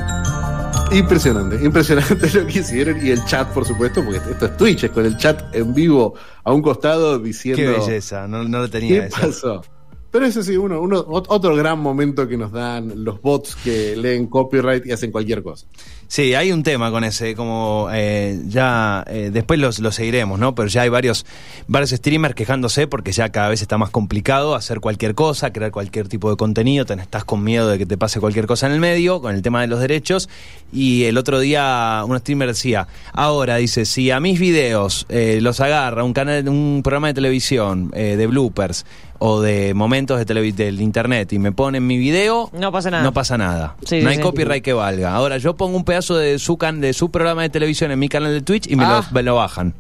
Impresionante, 0.91 1.57
impresionante 1.65 2.31
lo 2.33 2.47
que 2.47 2.59
hicieron 2.61 3.05
y 3.05 3.11
el 3.11 3.25
chat, 3.27 3.49
por 3.49 3.65
supuesto, 3.67 4.03
porque 4.05 4.19
esto 4.31 4.47
es 4.47 4.57
Twitch, 4.57 4.85
es 4.85 4.91
con 4.91 5.05
el 5.07 5.17
chat 5.19 5.55
en 5.55 5.73
vivo 5.75 6.15
a 6.45 6.53
un 6.53 6.63
costado 6.63 7.19
diciendo 7.19 7.61
Qué 7.63 7.69
belleza, 7.69 8.27
no, 8.27 8.43
no 8.45 8.59
lo 8.61 8.71
tenía 8.71 9.03
qué 9.03 9.07
esa. 9.09 9.21
pasó. 9.21 9.63
Pero 10.11 10.25
eso 10.25 10.43
sí, 10.43 10.57
uno, 10.57 10.81
uno, 10.81 11.05
ot- 11.07 11.27
otro 11.29 11.55
gran 11.55 11.79
momento 11.81 12.27
que 12.27 12.37
nos 12.39 12.51
dan 12.51 13.05
los 13.05 13.21
bots 13.21 13.57
que 13.57 13.95
leen 13.95 14.27
copyright 14.27 14.87
y 14.87 14.93
hacen 14.93 15.13
cualquier 15.13 15.43
cosa. 15.43 15.67
Sí, 16.11 16.33
hay 16.33 16.51
un 16.53 16.63
tema 16.63 16.91
con 16.91 17.05
ese, 17.05 17.35
como 17.35 17.89
eh, 17.93 18.41
ya 18.47 19.05
eh, 19.07 19.29
después 19.31 19.61
los, 19.61 19.79
lo 19.81 19.93
seguiremos, 19.93 20.39
¿no? 20.39 20.55
Pero 20.55 20.67
ya 20.69 20.81
hay 20.81 20.89
varios, 20.89 21.27
varios 21.67 21.91
streamers 21.91 22.35
quejándose 22.35 22.87
porque 22.87 23.13
ya 23.13 23.29
cada 23.29 23.51
vez 23.51 23.61
está 23.61 23.77
más 23.77 23.91
complicado 23.91 24.55
hacer 24.55 24.81
cualquier 24.81 25.15
cosa, 25.15 25.53
crear 25.53 25.71
cualquier 25.71 26.09
tipo 26.09 26.31
de 26.31 26.37
contenido, 26.39 26.87
te, 26.87 26.95
estás 26.95 27.27
con 27.27 27.45
miedo 27.45 27.69
de 27.69 27.77
que 27.77 27.85
te 27.85 27.99
pase 27.99 28.21
cualquier 28.21 28.47
cosa 28.47 28.67
en 28.69 28.73
el 28.73 28.81
medio, 28.81 29.21
con 29.21 29.35
el 29.35 29.43
tema 29.43 29.61
de 29.61 29.67
los 29.67 29.81
derechos. 29.81 30.31
Y 30.73 31.05
el 31.05 31.19
otro 31.19 31.41
día 31.41 32.03
un 32.07 32.19
streamer 32.19 32.49
decía, 32.49 32.89
ahora 33.13 33.57
dice, 33.57 33.85
si 33.85 34.11
a 34.11 34.19
mis 34.21 34.41
videos 34.41 35.05
eh, 35.11 35.41
los 35.43 35.61
agarra 35.61 36.05
un 36.05 36.15
canal, 36.15 36.49
un 36.49 36.81
programa 36.83 37.09
de 37.09 37.15
televisión 37.15 37.91
eh, 37.95 38.17
de 38.17 38.27
bloopers 38.27 38.87
o 39.21 39.41
de 39.41 39.75
momentos 39.75 40.19
de 40.19 40.27
televi- 40.27 40.55
del 40.55 40.81
internet 40.81 41.33
y 41.33 41.39
me 41.39 41.51
ponen 41.53 41.87
mi 41.87 41.99
video, 41.99 42.51
No 42.53 42.71
pasa 42.71 42.91
nada. 42.91 43.03
No 43.03 43.13
pasa 43.13 43.37
nada. 43.37 43.75
Sí, 43.85 43.97
no 43.97 44.03
sí, 44.03 44.07
hay 44.07 44.17
sí. 44.17 44.23
copyright 44.23 44.63
que 44.63 44.73
valga. 44.73 45.15
Ahora 45.15 45.39
yo 45.39 45.57
pongo 45.57 45.77
un 45.77 45.85
pedazo 45.85 46.17
de 46.17 46.39
su 46.39 46.57
can 46.57 46.81
de 46.81 46.93
su 46.93 47.11
programa 47.11 47.43
de 47.43 47.49
televisión 47.51 47.91
en 47.91 47.99
mi 47.99 48.09
canal 48.09 48.33
de 48.33 48.41
Twitch 48.43 48.67
y 48.71 48.77
me, 48.77 48.85
Ah. 48.85 49.05
lo, 49.09 49.15
me 49.15 49.23
lo 49.23 49.35
bajan. 49.35 49.75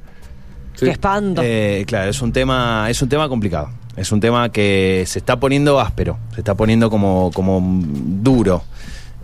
Sí. 0.74 0.87
Qué 0.87 0.90
espanto. 0.92 1.42
Eh, 1.44 1.85
claro, 1.87 2.11
es 2.11 2.20
un 2.22 2.33
tema, 2.33 2.87
es 2.90 3.01
un 3.03 3.09
tema 3.09 3.29
complicado. 3.29 3.70
Es 3.96 4.12
un 4.12 4.20
tema 4.20 4.51
que 4.53 5.03
se 5.09 5.18
está 5.18 5.40
poniendo 5.40 5.81
áspero, 5.81 6.18
se 6.35 6.40
está 6.40 6.55
poniendo 6.55 6.88
como, 6.88 7.31
como 7.35 7.61
duro, 7.62 8.62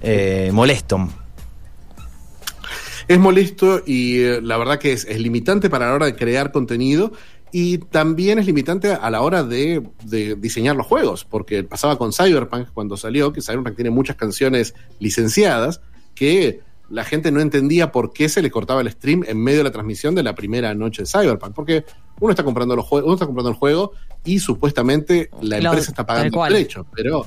eh, 0.03 0.50
molesto. 0.53 1.09
Es 3.07 3.18
molesto 3.18 3.83
y 3.87 4.20
eh, 4.20 4.40
la 4.42 4.57
verdad 4.57 4.79
que 4.79 4.92
es, 4.92 5.05
es 5.05 5.20
limitante 5.20 5.68
para 5.68 5.87
la 5.88 5.94
hora 5.94 6.07
de 6.07 6.16
crear 6.16 6.53
contenido 6.53 7.12
y 7.56 7.78
también 7.78 8.40
es 8.40 8.46
limitante 8.46 8.88
a 8.92 9.08
la 9.10 9.20
hora 9.22 9.44
de, 9.44 9.80
de 10.02 10.34
diseñar 10.34 10.74
los 10.74 10.86
juegos, 10.88 11.24
porque 11.24 11.62
pasaba 11.62 11.96
con 11.96 12.12
Cyberpunk 12.12 12.66
cuando 12.74 12.96
salió, 12.96 13.32
que 13.32 13.40
Cyberpunk 13.40 13.76
tiene 13.76 13.90
muchas 13.90 14.16
canciones 14.16 14.74
licenciadas 14.98 15.80
que 16.16 16.60
la 16.90 17.04
gente 17.04 17.30
no 17.30 17.40
entendía 17.40 17.92
por 17.92 18.12
qué 18.12 18.28
se 18.28 18.42
le 18.42 18.50
cortaba 18.50 18.80
el 18.80 18.90
stream 18.90 19.22
en 19.28 19.38
medio 19.40 19.58
de 19.58 19.64
la 19.64 19.70
transmisión 19.70 20.16
de 20.16 20.22
la 20.24 20.34
primera 20.34 20.74
noche 20.74 21.02
de 21.02 21.06
Cyberpunk, 21.08 21.54
porque 21.54 21.84
uno 22.20 22.30
está 22.30 22.42
comprando 22.42 22.74
los 22.74 22.84
juegos, 22.86 23.06
uno 23.06 23.14
está 23.14 23.26
comprando 23.26 23.50
el 23.50 23.56
juego 23.56 23.92
y 24.24 24.40
supuestamente 24.40 25.30
la 25.40 25.58
empresa 25.70 25.90
está 25.92 26.04
pagando 26.06 26.24
el 26.26 26.52
derecho, 26.58 26.86
pero 26.92 27.24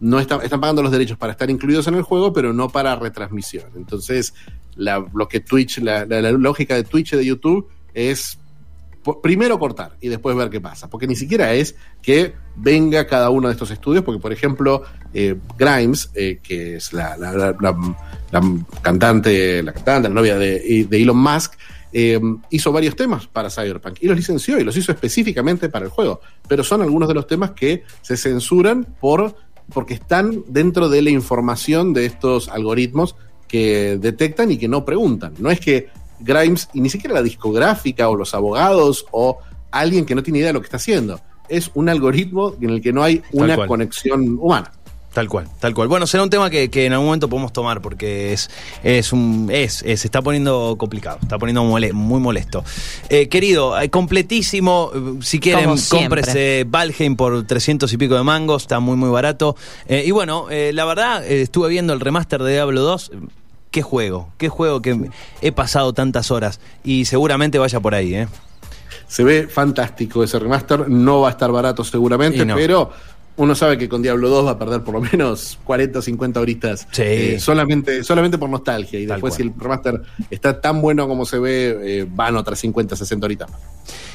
no 0.00 0.20
está- 0.20 0.36
están 0.44 0.60
pagando 0.60 0.82
los 0.82 0.92
derechos 0.92 1.18
para 1.18 1.32
estar 1.32 1.50
incluidos 1.50 1.86
en 1.88 1.94
el 1.94 2.02
juego, 2.02 2.32
pero 2.32 2.52
no 2.52 2.68
para 2.68 2.94
retransmisión. 2.96 3.70
Entonces, 3.76 4.34
la, 4.76 5.04
lo 5.14 5.26
que 5.28 5.40
Twitch, 5.40 5.78
la, 5.78 6.04
la- 6.06 6.22
la 6.22 6.30
lógica 6.32 6.74
de 6.76 6.84
Twitch 6.84 7.12
y 7.14 7.16
de 7.16 7.24
YouTube 7.26 7.68
es 7.92 8.38
primero 9.22 9.58
cortar 9.58 9.96
y 10.00 10.08
después 10.08 10.34
ver 10.36 10.50
qué 10.50 10.60
pasa, 10.60 10.88
porque 10.88 11.06
ni 11.06 11.14
siquiera 11.16 11.52
es 11.52 11.76
que 12.02 12.34
venga 12.56 13.06
cada 13.06 13.30
uno 13.30 13.48
de 13.48 13.52
estos 13.52 13.70
estudios, 13.70 14.04
porque 14.04 14.20
por 14.20 14.32
ejemplo, 14.32 14.82
eh, 15.12 15.36
Grimes, 15.58 16.10
eh, 16.14 16.38
que 16.42 16.76
es 16.76 16.92
la, 16.92 17.16
la- 17.16 17.54
cantante, 18.82 19.62
la 19.62 19.72
cantante, 19.72 20.08
la 20.08 20.14
novia 20.14 20.38
de, 20.38 20.86
de 20.88 21.02
Elon 21.02 21.16
Musk, 21.18 21.54
eh, 21.92 22.20
hizo 22.50 22.72
varios 22.72 22.96
temas 22.96 23.26
para 23.28 23.50
Cyberpunk 23.50 23.98
y 24.00 24.08
los 24.08 24.16
licenció 24.16 24.58
y 24.58 24.64
los 24.64 24.76
hizo 24.76 24.90
específicamente 24.90 25.68
para 25.68 25.84
el 25.84 25.90
juego, 25.90 26.20
pero 26.48 26.64
son 26.64 26.82
algunos 26.82 27.08
de 27.08 27.14
los 27.14 27.26
temas 27.26 27.52
que 27.52 27.84
se 28.02 28.16
censuran 28.16 28.84
por 29.00 29.36
porque 29.72 29.94
están 29.94 30.42
dentro 30.48 30.88
de 30.90 31.00
la 31.02 31.10
información 31.10 31.94
de 31.94 32.04
estos 32.04 32.48
algoritmos 32.48 33.16
que 33.48 33.96
detectan 33.98 34.50
y 34.50 34.58
que 34.58 34.68
no 34.68 34.84
preguntan. 34.84 35.34
No 35.38 35.50
es 35.50 35.58
que 35.60 35.88
Grimes, 36.20 36.68
y 36.72 36.80
ni 36.80 36.90
siquiera 36.90 37.14
la 37.14 37.22
discográfica 37.22 38.08
o 38.08 38.16
los 38.16 38.34
abogados 38.34 39.06
o 39.10 39.38
alguien 39.70 40.04
que 40.06 40.14
no 40.14 40.22
tiene 40.22 40.38
idea 40.38 40.48
de 40.48 40.54
lo 40.54 40.60
que 40.60 40.66
está 40.66 40.76
haciendo, 40.76 41.20
es 41.48 41.70
un 41.74 41.88
algoritmo 41.88 42.54
en 42.60 42.70
el 42.70 42.80
que 42.80 42.92
no 42.92 43.02
hay 43.02 43.22
una 43.32 43.56
cual. 43.56 43.68
conexión 43.68 44.38
humana. 44.40 44.70
Tal 45.12 45.28
cual, 45.28 45.46
tal 45.60 45.74
cual. 45.74 45.86
Bueno, 45.86 46.08
será 46.08 46.24
un 46.24 46.30
tema 46.30 46.50
que, 46.50 46.68
que 46.70 46.86
en 46.86 46.92
algún 46.92 47.06
momento 47.06 47.28
podemos 47.28 47.52
tomar 47.52 47.80
porque 47.80 48.32
es, 48.32 48.50
es 48.82 49.12
un, 49.12 49.48
es, 49.52 49.80
es- 49.86 50.00
se 50.00 50.08
está 50.08 50.20
poniendo 50.22 50.74
complicado, 50.76 51.18
está 51.22 51.38
poniendo 51.38 51.62
mole- 51.62 51.92
muy 51.92 52.18
molesto. 52.18 52.64
Eh, 53.08 53.28
querido, 53.28 53.78
eh, 53.80 53.90
completísimo. 53.90 54.90
eh, 54.92 54.98
Si 55.22 55.38
quieren, 55.38 55.70
cómprese 55.88 56.64
Valheim 56.68 57.14
por 57.14 57.46
300 57.46 57.92
y 57.92 57.96
pico 57.96 58.16
de 58.16 58.24
mangos, 58.24 58.62
está 58.62 58.80
muy, 58.80 58.96
muy 58.96 59.08
barato. 59.08 59.54
Eh, 59.86 60.02
y 60.04 60.10
bueno, 60.10 60.46
eh, 60.50 60.72
la 60.74 60.84
verdad, 60.84 61.24
eh, 61.24 61.42
estuve 61.42 61.68
viendo 61.68 61.92
el 61.92 62.00
remaster 62.00 62.42
de 62.42 62.52
Diablo 62.54 62.80
2. 62.82 63.12
Qué 63.74 63.82
juego, 63.82 64.28
qué 64.38 64.48
juego 64.48 64.80
que 64.80 65.10
he 65.42 65.50
pasado 65.50 65.92
tantas 65.92 66.30
horas 66.30 66.60
y 66.84 67.06
seguramente 67.06 67.58
vaya 67.58 67.80
por 67.80 67.92
ahí, 67.96 68.14
¿eh? 68.14 68.28
Se 69.08 69.24
ve 69.24 69.48
fantástico 69.48 70.22
ese 70.22 70.38
remaster, 70.38 70.88
no 70.88 71.22
va 71.22 71.28
a 71.28 71.30
estar 71.32 71.50
barato 71.50 71.82
seguramente, 71.82 72.44
no. 72.46 72.54
pero 72.54 72.92
uno 73.36 73.56
sabe 73.56 73.76
que 73.76 73.88
con 73.88 74.00
Diablo 74.00 74.28
2 74.28 74.46
va 74.46 74.50
a 74.52 74.58
perder 74.60 74.84
por 74.84 74.94
lo 74.94 75.00
menos 75.00 75.58
40 75.64 75.98
o 75.98 76.02
50 76.02 76.38
horitas 76.38 76.86
Sí. 76.92 77.02
eh, 77.04 77.40
solamente, 77.40 78.04
solamente 78.04 78.38
por 78.38 78.48
nostalgia. 78.48 79.00
Y 79.00 79.08
Tal 79.08 79.16
después, 79.16 79.34
cual. 79.34 79.36
si 79.36 79.52
el 79.52 79.60
remaster 79.60 80.02
está 80.30 80.60
tan 80.60 80.80
bueno 80.80 81.08
como 81.08 81.24
se 81.26 81.40
ve, 81.40 81.76
eh, 81.82 82.06
van 82.08 82.36
otras 82.36 82.60
50, 82.60 82.94
60 82.94 83.26
horitas 83.26 83.50
más. 83.50 83.60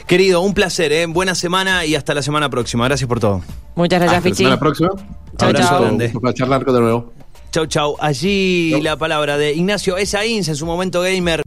Querido, 0.07 0.39
un 0.39 0.53
placer, 0.53 0.93
¿eh? 0.93 1.05
Buena 1.05 1.35
semana 1.35 1.85
y 1.85 1.95
hasta 1.95 2.13
la 2.13 2.21
semana 2.21 2.49
próxima. 2.49 2.85
Gracias 2.85 3.09
por 3.09 3.19
todo. 3.19 3.41
Muchas 3.75 3.99
gracias, 3.99 4.03
Hasta 4.03 4.15
la 4.15 4.21
Fichi. 4.21 4.37
semana 4.45 4.57
próxima. 4.57 4.89
Chau, 5.37 5.49
Abrazo 5.49 5.67
chau. 5.69 5.81
grande. 5.81 6.09
Para 6.21 6.33
charlar 6.33 6.63
de 6.65 6.79
nuevo. 6.79 7.11
Chau, 7.51 7.65
chau. 7.65 7.95
Allí 7.99 8.79
la 8.81 8.95
palabra 8.95 9.37
de 9.37 9.53
Ignacio 9.53 9.97
Esaíns 9.97 10.47
en 10.49 10.55
su 10.55 10.67
momento 10.67 11.01
gamer. 11.01 11.41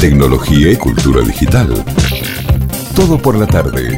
Tecnología 0.00 0.70
y 0.70 0.76
cultura 0.76 1.20
digital. 1.22 1.84
Todo 2.94 3.18
por 3.18 3.36
la 3.36 3.46
tarde. 3.46 3.96